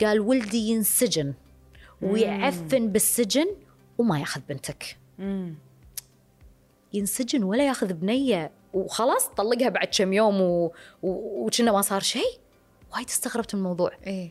قال 0.00 0.20
ولدي 0.20 0.68
ينسجن 0.70 1.34
ويعفن 2.02 2.88
بالسجن 2.88 3.46
وما 3.98 4.18
يأخذ 4.18 4.40
بنتك. 4.48 4.96
مم. 5.18 5.54
ينسجن 6.92 7.42
ولا 7.42 7.66
يأخذ 7.66 7.92
بنية 7.92 8.50
وخلاص 8.74 9.28
طلقها 9.28 9.68
بعد 9.68 9.88
كم 9.98 10.12
يوم 10.12 10.40
و... 10.40 10.72
و... 11.02 11.44
وكنا 11.44 11.72
ما 11.72 11.82
صار 11.82 12.00
شيء. 12.00 12.43
وايد 12.94 13.08
استغربت 13.08 13.54
من 13.54 13.60
الموضوع. 13.60 13.90
إيه. 14.06 14.30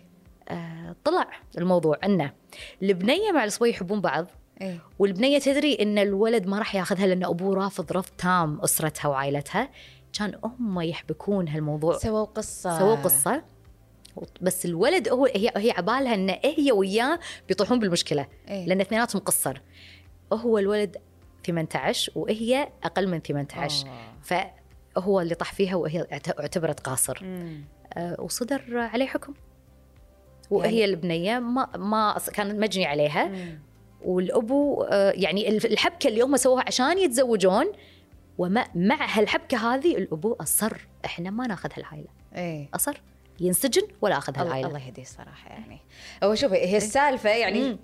آه 0.50 0.96
طلع 1.04 1.28
الموضوع 1.58 1.98
إنه 2.04 2.32
البنية 2.82 3.32
مع 3.32 3.44
الصبي 3.44 3.70
يحبون 3.70 4.02
بعض. 4.02 4.26
إيه. 4.62 4.80
والبنية 5.00 5.40
تدري 5.40 5.78
إن 5.82 5.98
الولد 5.98 6.48
ما 6.48 6.60
راح 6.60 6.76
ياخذها 6.76 7.08
لأن 7.08 7.24
أبوه 7.26 7.56
رافض 7.56 7.92
رفض 7.92 8.12
تام 8.18 8.60
أسرتها 8.62 9.10
وعائلتها. 9.10 9.70
كان 10.20 10.40
هم 10.44 10.82
يحبكون 10.82 11.48
هالموضوع. 11.48 11.98
سووا 11.98 12.24
قصة. 12.26 12.80
سووا 12.80 12.96
قصة. 12.96 13.44
بس 14.42 14.66
الولد 14.66 15.10
هو 15.10 15.26
هي 15.26 15.52
هي 15.58 15.72
عبالها 15.72 16.14
ان 16.14 16.30
هي 16.30 16.72
وياه 16.72 17.20
بيطيحون 17.48 17.80
بالمشكلة. 17.80 18.28
إيه. 18.48 18.66
لأن 18.66 18.82
اثنيناتهم 18.82 19.22
قصر. 19.22 19.62
هو 20.34 20.58
الولد 20.58 20.98
18 21.46 22.12
وهي 22.16 22.70
أقل 22.84 23.08
من 23.08 23.20
18 23.20 23.88
آه. 23.88 24.14
فهو 24.22 25.22
اللي 25.22 25.36
طاح 25.36 25.54
فيها 25.54 25.76
وهي 25.76 26.02
اعت- 26.12 26.40
اعتبرت 26.40 26.80
قاصر. 26.80 27.20
مم. 27.24 27.66
آه، 27.94 28.22
وصدر 28.22 28.78
عليه 28.78 29.06
حكم. 29.06 29.34
وهي 30.52 30.86
البنية 30.86 31.40
ما 31.40 31.70
ما 31.78 32.18
كان 32.34 32.60
مجني 32.60 32.86
عليها. 32.86 33.26
مم. 33.26 33.60
والأبو 34.04 34.84
آه، 34.84 35.12
يعني 35.12 35.50
الحبكة 35.50 36.08
اللي 36.08 36.22
هم 36.22 36.38
سووها 36.38 36.64
عشان 36.68 36.98
يتزوجون 36.98 37.66
ومع 38.38 38.68
مع 38.76 39.20
هالحبكة 39.20 39.74
هذه 39.74 39.98
الأبو 39.98 40.34
أصر. 40.34 40.88
إحنا 41.06 41.30
ما 41.30 41.48
ناخذ 41.48 41.70
هالعائله 41.74 42.10
إيه. 42.36 42.70
أصر؟ 42.74 43.02
ينسجن 43.40 43.82
ولا 44.02 44.18
أخذ 44.18 44.38
هالعائله 44.38 44.68
الله 44.68 44.80
يهديه 44.88 45.04
صراحة 45.04 45.50
يعني. 45.50 45.80
هو 46.24 46.36
شوفي 46.36 46.56
هي 46.56 46.78
السالفة 46.78 47.30
يعني 47.30 47.62
مم. 47.62 47.80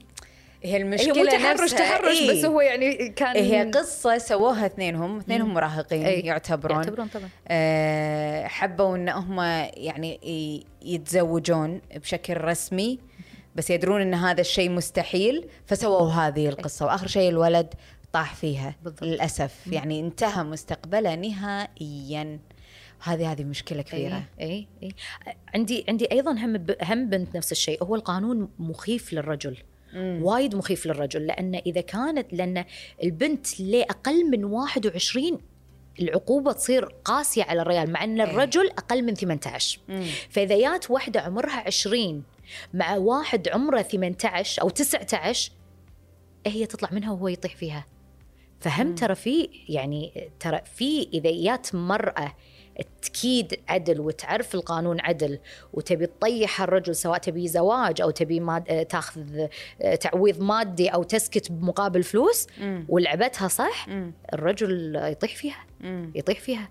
هي 0.64 0.72
هي 0.74 0.78
المشكلة 0.78 1.14
مو 1.24 1.26
تحرش 1.26 1.62
نفسها 1.62 1.78
تحرش 1.80 2.18
إيه. 2.22 2.32
بس 2.40 2.46
هو 2.46 2.62
يعني 2.62 3.10
كان 3.10 3.36
هي 3.36 3.72
قصة 3.72 4.18
سووها 4.18 4.66
اثنينهم 4.66 5.18
اثنينهم 5.18 5.48
مم. 5.48 5.54
مراهقين 5.54 6.06
إيه. 6.06 6.26
يعتبرون. 6.26 6.78
يعتبرون 6.78 7.08
طبعا. 7.08 7.30
آه، 7.48 8.48
حبوا 8.48 8.96
إن 8.96 9.10
هم 9.10 9.40
يعني 9.78 10.20
يتزوجون 10.82 11.82
بشكل 11.96 12.38
رسمي 12.38 13.00
بس 13.56 13.70
يدرون 13.70 14.02
إن 14.02 14.14
هذا 14.14 14.42
الشيء 14.42 14.70
مستحيل 14.70 15.48
فسووا 15.66 16.12
هذه 16.12 16.50
القصة. 16.50 16.86
وآخر 16.86 17.08
شيء 17.08 17.30
الولد 17.30 17.74
طاح 18.14 18.36
فيها 18.36 18.76
بالضبط. 18.84 19.04
للأسف. 19.04 19.56
يعني 19.72 20.00
انتهى 20.00 20.44
مستقبله 20.44 21.16
نهائيا. 21.16 22.40
هذه 23.04 23.32
هذه 23.32 23.44
مشكلة 23.44 23.82
كبيرة. 23.82 24.24
اي 24.42 24.48
اي 24.50 24.68
اي 24.84 24.92
عندي 25.56 25.86
عندي 25.90 26.12
أيضا 26.12 26.32
هم 26.32 26.54
ب- 26.58 26.76
هم 26.84 27.10
بنت 27.10 27.36
نفس 27.38 27.52
الشيء 27.52 27.84
هو 27.84 27.96
القانون 27.96 28.50
مخيف 28.60 29.14
للرجل. 29.14 29.58
مم. 29.94 30.20
وايد 30.24 30.56
مخيف 30.56 30.86
للرجل 30.86 31.28
لأن 31.28 31.56
إذا 31.56 31.82
كانت 31.82 32.34
لأن 32.34 32.66
البنت 33.04 33.60
لأقل 33.60 34.30
من 34.30 34.46
21 34.46 35.40
العقوبة 36.00 36.52
تصير 36.52 36.86
قاسية 36.86 37.44
على 37.44 37.62
الرجال 37.62 37.92
مع 37.92 38.04
إن 38.04 38.22
الرجل 38.22 38.68
أقل 38.68 39.04
من 39.04 39.14
18 39.14 39.80
مم. 39.88 40.06
فإذا 40.30 40.60
جات 40.60 40.92
واحدة 40.92 41.22
عمرها 41.22 41.64
20 41.68 42.24
مع 42.74 42.98
واحد 42.98 43.50
عمره 43.50 43.82
18 43.82 44.62
أو 44.62 44.70
19 44.70 45.52
هي 46.48 46.66
تطلع 46.66 46.90
منها 46.92 47.12
وهو 47.12 47.28
يطيح 47.28 47.56
فيها 47.56 47.86
فهم 48.60 48.96
ترى 48.96 49.16
في 49.16 49.50
يعني 49.70 50.30
ترى 50.40 50.62
في 50.76 51.08
إذا 51.14 51.44
جات 51.44 51.76
مرأة 51.76 52.36
تكيد 53.02 53.60
عدل 53.68 54.00
وتعرف 54.00 54.56
القانون 54.56 55.02
عدل 55.02 55.40
وتبي 55.74 56.06
تطيح 56.06 56.62
الرجل 56.62 56.96
سواء 56.96 57.18
تبي 57.18 57.48
زواج 57.48 58.02
أو 58.02 58.10
تبي 58.10 58.40
ماد... 58.40 58.86
تاخذ 58.86 59.48
تعويض 60.02 60.42
مادي 60.42 60.90
أو 60.90 61.04
تسكت 61.04 61.52
بمقابل 61.52 62.04
فلوس. 62.04 62.48
ولعبتها 62.90 63.48
صح. 63.48 63.88
الرجل 64.34 64.96
يطيح 64.96 65.36
فيها. 65.36 65.66
يطيح 66.16 66.40
فيها 66.40 66.70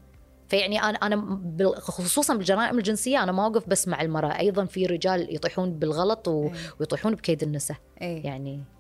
فيعني 0.49 0.83
أنا 0.83 0.99
أنا 0.99 1.41
خصوصا 1.75 2.35
بالجرائم 2.35 2.79
الجنسية 2.79 3.23
أنا 3.23 3.33
ما 3.33 3.45
أوقف 3.45 3.69
بس 3.69 3.89
مع 3.89 4.03
المرأة 4.03 4.39
أيضا 4.39 4.65
في 4.65 4.87
رجال 4.87 5.35
يطيحون 5.35 5.73
بالغلط 5.73 6.29
و... 6.29 6.45
إيه. 6.45 6.53
ويطيحون 6.81 7.15
بكيد 7.15 7.43
النساء 7.43 7.77
إيه 8.03 8.25
يعني 8.25 8.55
آه، 8.55 8.78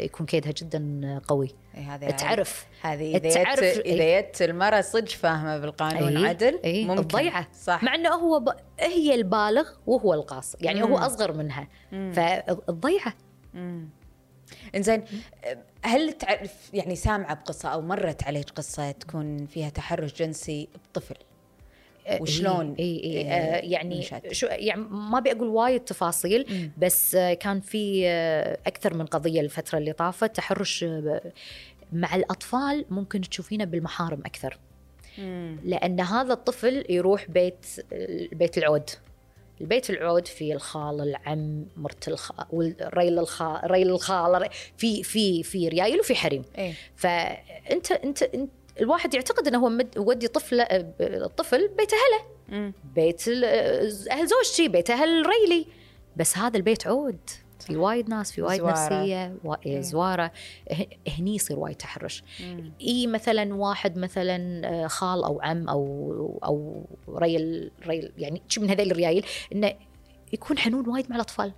يكون 0.00 0.26
كيدها 0.26 0.52
جدا 0.52 1.20
قوي. 1.28 1.48
هذه 1.74 2.10
تعرف 2.10 2.66
هذه 2.82 3.16
إذا 3.16 3.30
تعرف- 3.44 3.60
جت 3.60 3.78
إذا 3.86 4.20
جت 4.20 4.42
المرأة 4.42 4.80
صدق 4.80 5.08
فاهمة 5.08 5.58
بالقانون 5.58 6.16
إيه، 6.16 6.28
عدل 6.28 6.60
إيه، 6.64 6.84
ممكن. 6.86 7.00
الضيعة. 7.00 7.48
صح. 7.62 7.82
مع 7.82 7.94
إنه 7.94 8.08
هو 8.14 8.40
ب... 8.40 8.48
هي 8.80 9.14
البالغ 9.14 9.68
وهو 9.86 10.14
القاصر. 10.14 10.58
يعني 10.60 10.82
هو 10.82 10.86
مم. 10.86 10.94
أصغر 10.94 11.32
منها. 11.32 11.68
مم. 11.92 13.88
إنزين 14.74 15.04
هل 15.82 16.12
تعرف 16.12 16.74
يعني 16.74 16.96
سامعة 16.96 17.34
بقصة 17.34 17.68
أو 17.68 17.80
مرت 17.80 18.24
عليك 18.24 18.50
قصة 18.50 18.90
تكون 18.90 19.46
فيها 19.46 19.68
تحرش 19.68 20.12
جنسي 20.14 20.68
بطفل؟ 20.74 21.14
وشلون 22.20 22.74
اي 22.78 22.84
اي 22.84 23.00
إيه، 23.00 23.30
آه 23.30 23.56
يعني 23.56 23.96
انشأت؟ 23.96 24.32
شو 24.32 24.46
يعني 24.46 24.80
ما 24.80 25.18
أبي 25.18 25.32
أقول 25.32 25.48
وايد 25.48 25.80
تفاصيل 25.80 26.46
مم. 26.50 26.70
بس 26.78 27.14
آه 27.14 27.34
كان 27.34 27.60
في 27.60 28.08
آه 28.08 28.58
أكثر 28.66 28.94
من 28.94 29.06
قضية 29.06 29.40
الفترة 29.40 29.78
اللي 29.78 29.92
طافت 29.92 30.36
تحرش 30.36 30.84
آه 30.84 31.32
مع 31.92 32.14
الأطفال 32.16 32.84
ممكن 32.90 33.20
تشوفينه 33.20 33.64
بالمحارم 33.64 34.20
أكثر 34.26 34.58
مم. 35.18 35.56
لأن 35.64 36.00
هذا 36.00 36.32
الطفل 36.32 36.84
يروح 36.88 37.30
بيت 37.30 37.66
بيت 38.32 38.58
العود 38.58 38.90
البيت 39.60 39.90
العود 39.90 40.26
في 40.26 40.52
الخال 40.52 41.00
العم 41.00 41.66
مرت 41.76 42.08
الخ... 42.08 42.32
ريل 42.82 43.18
الخال 43.18 43.70
ريل 43.70 43.90
الخال 43.90 44.48
في 44.76 45.02
في 45.02 45.42
في 45.42 45.68
ريايل 45.68 46.00
وفي 46.00 46.14
حريم 46.14 46.42
إيه 46.58 46.72
فأنت 46.96 47.92
أنت, 47.92 48.22
أنت 48.22 48.50
الواحد 48.80 49.14
يعتقد 49.14 49.46
إنه 49.48 49.58
هو 49.66 49.72
ودي 49.96 50.28
طفل 50.28 50.60
الطفل 51.00 51.68
بيت 51.78 51.90
أهله. 51.92 52.72
بيت 52.94 53.28
أهل 54.10 54.26
زوجتي 54.26 54.68
بيت 54.68 54.90
أهل 54.90 55.26
ريلي. 55.26 55.66
بس 56.16 56.38
هذا 56.38 56.56
البيت 56.56 56.86
عود. 56.86 57.18
في 57.60 57.76
وايد 57.76 58.08
ناس 58.10 58.32
في 58.32 58.42
وايد 58.42 58.58
زوارة. 58.60 58.72
نفسية 58.72 59.36
وا- 59.44 59.56
إيه. 59.66 59.80
زوارة. 59.80 60.32
ه- 60.72 60.86
هني 61.18 61.34
يصير 61.34 61.58
وايد 61.58 61.76
تحرش. 61.76 62.22
مم. 62.40 62.72
إي 62.80 63.06
مثلا 63.06 63.54
واحد 63.54 63.98
مثلا 63.98 64.66
آه، 64.68 64.86
خال 64.86 65.24
أو 65.24 65.40
عم 65.42 65.68
أو 65.68 66.40
أو 66.44 66.84
ريل 67.08 67.70
ريل 67.86 68.12
يعني 68.18 68.42
شي 68.48 68.60
من 68.60 68.70
هذيل 68.70 68.90
الريايل 68.90 69.26
إنه 69.52 69.72
يكون 70.32 70.58
حنون 70.58 70.88
وايد 70.88 71.10
مع 71.10 71.16
الأطفال. 71.16 71.52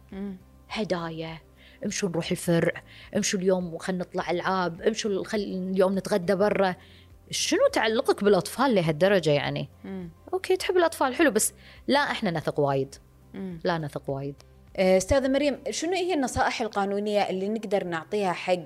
هدايا. 0.68 1.38
امشوا 1.84 2.08
نروح 2.08 2.30
الفرع. 2.30 2.82
امشوا 3.16 3.40
اليوم 3.40 3.74
وخلنا 3.74 4.00
نطلع 4.04 4.30
ألعاب. 4.30 4.82
امشوا 4.82 5.24
خل 5.24 5.38
اليوم 5.38 5.98
نتغدى 5.98 6.34
برا. 6.34 6.74
شنو 7.30 7.68
تعلقك 7.72 8.24
بالأطفال 8.24 8.74
لهالدرجة 8.74 9.30
يعني 9.30 9.68
مم. 9.84 10.10
okay 10.32 10.56
تحب 10.56 10.76
الأطفال 10.76 11.14
حلو 11.14 11.30
بس 11.30 11.52
لا 11.86 12.00
إحنا 12.00 12.30
نثق 12.30 12.60
وايد 12.60 12.94
مم. 13.34 13.60
لا 13.64 13.78
نثق 13.78 14.10
وايد 14.10 14.42
آه، 14.76 14.96
أستاذة 14.96 15.28
مريم 15.28 15.58
شنو 15.70 15.92
هي 15.92 16.14
النصائح 16.14 16.60
القانونية 16.60 17.30
اللي 17.30 17.48
نقدر 17.48 17.84
نعطيها 17.84 18.32
حق 18.32 18.64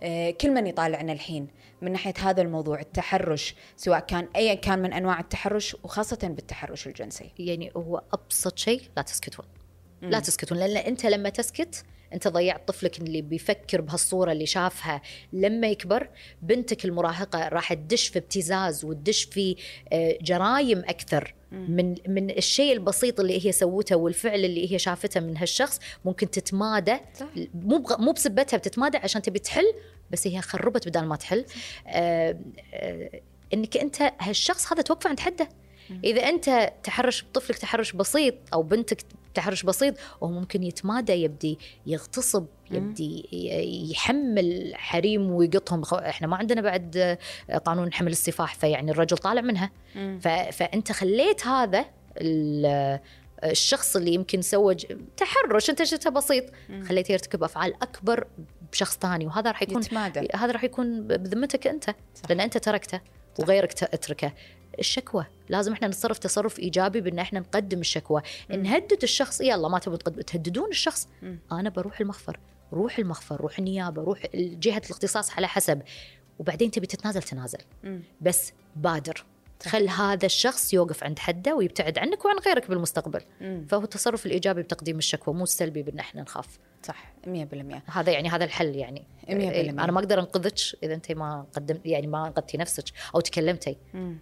آه، 0.00 0.30
كل 0.30 0.50
من 0.50 0.66
يطالعنا 0.66 1.12
الحين 1.12 1.48
من 1.82 1.92
ناحية 1.92 2.14
هذا 2.18 2.42
الموضوع 2.42 2.80
التحرش 2.80 3.54
سواء 3.76 4.00
كان 4.00 4.28
ايا 4.36 4.54
كان 4.54 4.78
من 4.78 4.92
أنواع 4.92 5.20
التحرش 5.20 5.76
وخاصة 5.84 6.18
بالتحرش 6.22 6.86
الجنسي 6.86 7.32
يعني 7.38 7.72
هو 7.76 8.02
أبسط 8.12 8.58
شيء 8.58 8.82
لا 8.96 9.02
تسكتون 9.02 9.46
مم. 10.02 10.10
لا 10.10 10.20
تسكتون 10.20 10.58
لأن 10.58 10.76
أنت 10.76 11.06
لما 11.06 11.28
تسكت 11.28 11.84
أنت 12.14 12.28
ضيعت 12.28 12.68
طفلك 12.68 12.98
اللي 12.98 13.22
بيفكر 13.22 13.80
بهالصورة 13.80 14.32
اللي 14.32 14.46
شافها. 14.46 15.02
لما 15.32 15.66
يكبر 15.66 16.08
بنتك 16.42 16.84
المراهقة 16.84 17.48
راح 17.48 17.72
تدش 17.74 18.08
في 18.08 18.18
ابتزاز 18.18 18.84
وتدش 18.84 19.24
في 19.24 19.56
آه، 19.92 20.18
جرايم 20.22 20.78
أكثر. 20.78 21.34
من 21.52 21.94
من 22.08 22.30
الشيء 22.30 22.72
البسيط 22.72 23.20
اللي 23.20 23.46
هي 23.46 23.52
سوته 23.52 23.96
والفعل 23.96 24.44
اللي 24.44 24.72
هي 24.72 24.78
شافته 24.78 25.20
من 25.20 25.36
هالشخص 25.36 25.80
ممكن 26.04 26.30
تتمادى. 26.30 26.96
مو 27.54 27.78
بغ- 27.78 28.00
مو 28.00 28.12
بسبتها 28.12 28.56
بتتمادى 28.56 28.96
عشان 28.96 29.22
تبي 29.22 29.38
تحل 29.38 29.74
بس 30.10 30.26
هي 30.26 30.40
خربت 30.40 30.88
بدال 30.88 31.08
ما 31.08 31.16
تحل. 31.16 31.44
آه 31.86 32.38
آه 32.74 33.20
إنك 33.54 33.76
أنت 33.76 34.12
هالشخص 34.20 34.72
هذا 34.72 34.82
توقف 34.82 35.06
عند 35.06 35.20
حده. 35.20 35.48
إذا 36.04 36.28
أنت 36.28 36.72
تحرش 36.82 37.22
بطفلك 37.24 37.58
تحرش 37.58 37.92
بسيط 37.92 38.34
أو 38.52 38.62
بنتك 38.62 39.02
تحرش 39.34 39.62
بسيط 39.62 39.94
وهو 40.20 40.32
ممكن 40.32 40.62
يتمادى 40.62 41.12
يبدي 41.12 41.58
يغتصب 41.86 42.46
يبدي 42.70 43.28
يحمل 43.90 44.72
حريم 44.74 45.30
ويقطهم 45.30 45.82
إحنا 45.94 46.26
ما 46.26 46.36
عندنا 46.36 46.60
بعد 46.60 47.18
قانون 47.64 47.92
حمل 47.92 48.10
السفاح 48.12 48.54
فيعني 48.54 48.90
الرجل 48.90 49.18
طالع 49.18 49.40
منها. 49.40 49.70
فأنت 50.50 50.92
خليت 50.92 51.46
هذا 51.46 51.84
ال- 52.16 52.98
الشخص 53.44 53.96
اللي 53.96 54.14
يمكن 54.14 54.42
سوى 54.42 54.74
تحرش 55.16 55.70
أنت 55.70 55.82
شفته 55.82 56.10
بسيط 56.10 56.44
خليته 56.88 57.12
يرتكب 57.12 57.44
أفعال 57.44 57.74
أكبر 57.82 58.26
بشخص 58.72 58.98
ثاني 58.98 59.26
وهذا 59.26 59.50
راح 59.50 59.62
يكون 59.62 59.82
يتمادى. 59.82 60.28
هذا 60.34 60.52
راح 60.52 60.64
يكون 60.64 61.02
بذمتك 61.06 61.66
أنت 61.66 61.84
صح. 62.14 62.22
لأن 62.30 62.40
أنت 62.40 62.58
تركته 62.58 63.00
وغيرك 63.38 63.72
ت- 63.72 63.82
اتركه 63.82 64.32
الشكوى. 64.78 65.26
لازم 65.48 65.72
إحنا 65.72 65.88
نتصرف 65.88 66.18
تصرف 66.18 66.58
إيجابي 66.58 67.00
بإن 67.00 67.18
إحنا 67.18 67.40
نقدم 67.40 67.80
الشكوى. 67.80 68.22
نهدد 68.50 69.02
الشخص 69.02 69.40
يلا 69.40 69.68
ما 69.68 69.78
تبون 69.78 69.98
تهددون 69.98 70.68
الشخص. 70.68 71.08
مم. 71.22 71.38
أنا 71.52 71.70
بروح 71.70 72.00
المخفر 72.00 72.40
روح 72.72 72.98
المخفر 72.98 73.36
روح 73.40 73.58
النيابة 73.58 74.02
روح 74.02 74.26
جهة 74.34 74.82
الاختصاص 74.86 75.30
على 75.30 75.48
حسب. 75.48 75.82
وبعدين 76.38 76.70
تبي 76.70 76.86
تتنازل 76.86 77.22
تنازل. 77.22 77.58
مم. 77.84 78.02
بس 78.20 78.52
بادر. 78.76 79.24
خل 79.62 79.88
هذا 79.88 80.26
الشخص 80.26 80.74
يوقف 80.74 81.04
عند 81.04 81.18
حده 81.18 81.54
ويبتعد 81.54 81.98
عنك 81.98 82.24
وعن 82.24 82.38
غيرك 82.38 82.68
بالمستقبل. 82.68 83.20
مم. 83.40 83.66
فهو 83.68 83.82
التصرف 83.82 84.26
الإيجابي 84.26 84.62
بتقديم 84.62 84.98
الشكوى 84.98 85.34
مو 85.34 85.42
السلبي 85.42 85.82
بإن 85.82 85.98
إحنا 85.98 86.22
نخاف. 86.22 86.58
صح 86.82 87.14
100% 87.26 87.82
هذا 87.86 88.12
يعني 88.12 88.28
هذا 88.28 88.44
الحل 88.44 88.76
يعني. 88.76 89.06
مية 89.28 89.34
بالمية. 89.34 89.50
إيه، 89.50 89.70
أنا 89.70 89.92
ما 89.92 89.98
أقدر 90.00 90.20
أنقذك 90.20 90.54
إذا 90.82 90.94
أنت 90.94 91.12
ما 91.12 91.46
قدمت 91.52 91.86
يعني 91.86 92.06
ما 92.06 92.26
أنقذتي 92.26 92.58
نفسك 92.58 92.84
أو 93.14 93.20
تكلمتي. 93.20 93.76
مم. 93.94 94.18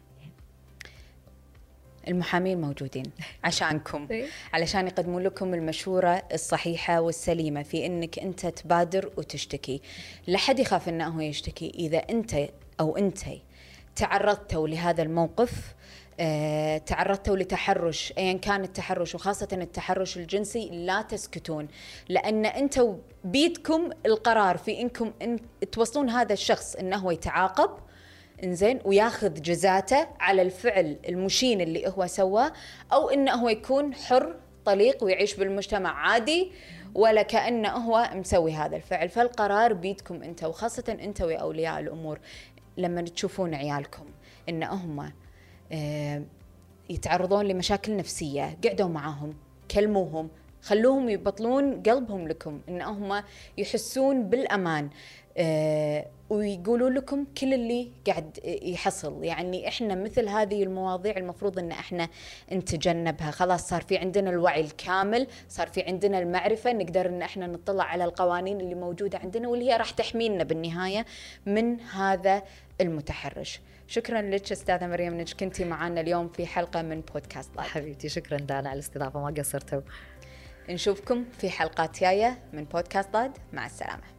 المحامين 2.09 2.61
موجودين 2.61 3.05
عشانكم 3.45 4.07
إيه. 4.11 4.27
علشان 4.53 4.87
يقدمون 4.87 5.23
لكم 5.23 5.55
المشورة 5.55 6.23
الصحيحة 6.33 7.01
والسليمة 7.01 7.62
في 7.62 7.87
إنك 7.87 8.19
أنت 8.19 8.47
تبادر 8.47 9.11
وتشتكي. 9.16 9.81
لا 10.27 10.38
حد 10.38 10.59
يخاف 10.59 10.88
إنه 10.88 11.09
هو 11.09 11.21
يشتكي. 11.21 11.73
إذا 11.75 11.99
أنت 11.99 12.49
أو 12.81 12.97
انتي 12.97 13.42
تعرضتوا 13.97 14.69
لهذا 14.69 15.03
الموقف 15.03 15.75
آه، 16.21 16.79
تعرضتوا 16.79 17.37
لتحرش 17.37 18.12
ايا 18.19 18.33
كان 18.33 18.64
التحرش 18.64 19.14
وخاصة 19.14 19.49
التحرش 19.53 20.16
الجنسي 20.16 20.69
لا 20.73 21.03
تسكتون. 21.03 21.69
لأن 22.09 22.47
أنتم 22.47 22.99
بيدكم 23.25 23.90
القرار 24.07 24.57
في 24.57 24.81
إنكم 24.81 25.12
إن 25.23 25.38
توصلون 25.73 26.11
هذا 26.11 26.33
الشخص 26.33 26.75
إنه 26.77 26.97
هو 26.97 27.11
يتعاقب 27.11 27.71
إنزين 28.44 28.81
وياخذ 28.85 29.42
جزاته 29.42 30.09
على 30.20 30.42
الفعل 30.42 30.99
المشين 31.09 31.61
اللي 31.61 31.88
هو 31.88 32.07
سواه 32.07 32.53
أو 32.92 33.11
إنه 33.11 33.33
هو 33.33 33.49
يكون 33.49 33.94
حر 33.94 34.37
طليق 34.64 35.05
ويعيش 35.05 35.35
بالمجتمع 35.35 35.90
عادي 35.90 36.53
ولا 36.94 37.22
كانه 37.22 37.68
هو 37.68 38.11
مسوي 38.14 38.53
هذا 38.53 38.77
الفعل. 38.77 39.09
فالقرار 39.09 39.72
بيدكم 39.72 40.22
أنت 40.22 40.44
وخاصة 40.44 40.96
أنت 41.03 41.20
يا 41.20 41.37
اولياء 41.38 41.81
الأمور 41.81 42.18
لما 42.77 43.03
تشوفون 43.03 43.55
عيالكم 43.55 44.05
إن 44.49 44.62
هم 44.62 45.12
آه، 45.72 46.22
يتعرضون 46.91 47.47
لمشاكل 47.47 47.97
نفسية 47.97 48.59
قعدوا 48.64 48.89
معاهم 48.89 49.34
كلموهم 49.70 50.30
خلوهم 50.62 51.09
يبطلون 51.09 51.82
قلبهم 51.82 52.28
لكم 52.28 52.61
إن 52.68 52.82
هم 52.82 53.22
يحسون 53.59 54.28
بالأمان. 54.28 54.91
ويقولوا 56.30 56.91
لكم 56.91 57.26
كل 57.41 57.55
اللي 57.55 57.91
قاعد 58.07 58.39
يحصل. 58.45 59.24
يعني 59.24 59.68
إحنا 59.68 59.95
مثل 59.95 60.28
هذه 60.28 60.62
المواضيع 60.62 61.16
المفروض 61.16 61.59
إن 61.59 61.70
إحنا 61.70 62.09
نتجنبها. 62.53 63.30
خلاص 63.30 63.68
صار 63.68 63.82
في 63.82 63.99
عندنا 63.99 64.30
الوعي 64.30 64.61
الكامل 64.61 65.26
صار 65.49 65.66
في 65.68 65.82
عندنا 65.82 66.18
المعرفة 66.18 66.72
نقدر 66.72 67.07
إن 67.07 67.22
إحنا 67.22 67.47
نطلع 67.47 67.84
على 67.84 68.05
القوانين 68.05 68.61
اللي 68.61 68.74
موجودة 68.74 69.18
عندنا 69.18 69.49
واللي 69.49 69.70
هي 69.70 69.76
راح 69.76 69.91
تحمينا 69.91 70.45
بالنهاية 70.45 71.07
من 71.47 71.80
هذا 71.80 72.43
المتحرش. 72.80 73.61
شكرا 73.87 74.22
لك 74.22 74.53
أستاذة 74.53 74.87
مريم 74.87 75.12
إنك 75.12 75.32
كنتي 75.41 75.64
معنا 75.64 76.01
اليوم 76.01 76.28
في 76.28 76.47
حلقة 76.47 76.82
من 76.82 77.01
بودكاست 77.01 77.57
life 77.57 77.68
حبيبتي 77.68 78.09
شكرا 78.09 78.39
دانا 78.39 78.68
على 78.68 78.74
الاستضافة 78.74 79.20
ما 79.20 79.34
قصرتوا. 79.39 79.80
نشوفكم 80.68 81.24
في 81.39 81.51
حلقات 81.51 82.01
جاية 82.01 82.39
من 82.53 82.64
بودكاست 82.64 83.14
life 83.14 83.32
مع 83.53 83.66
السلامة. 83.66 84.16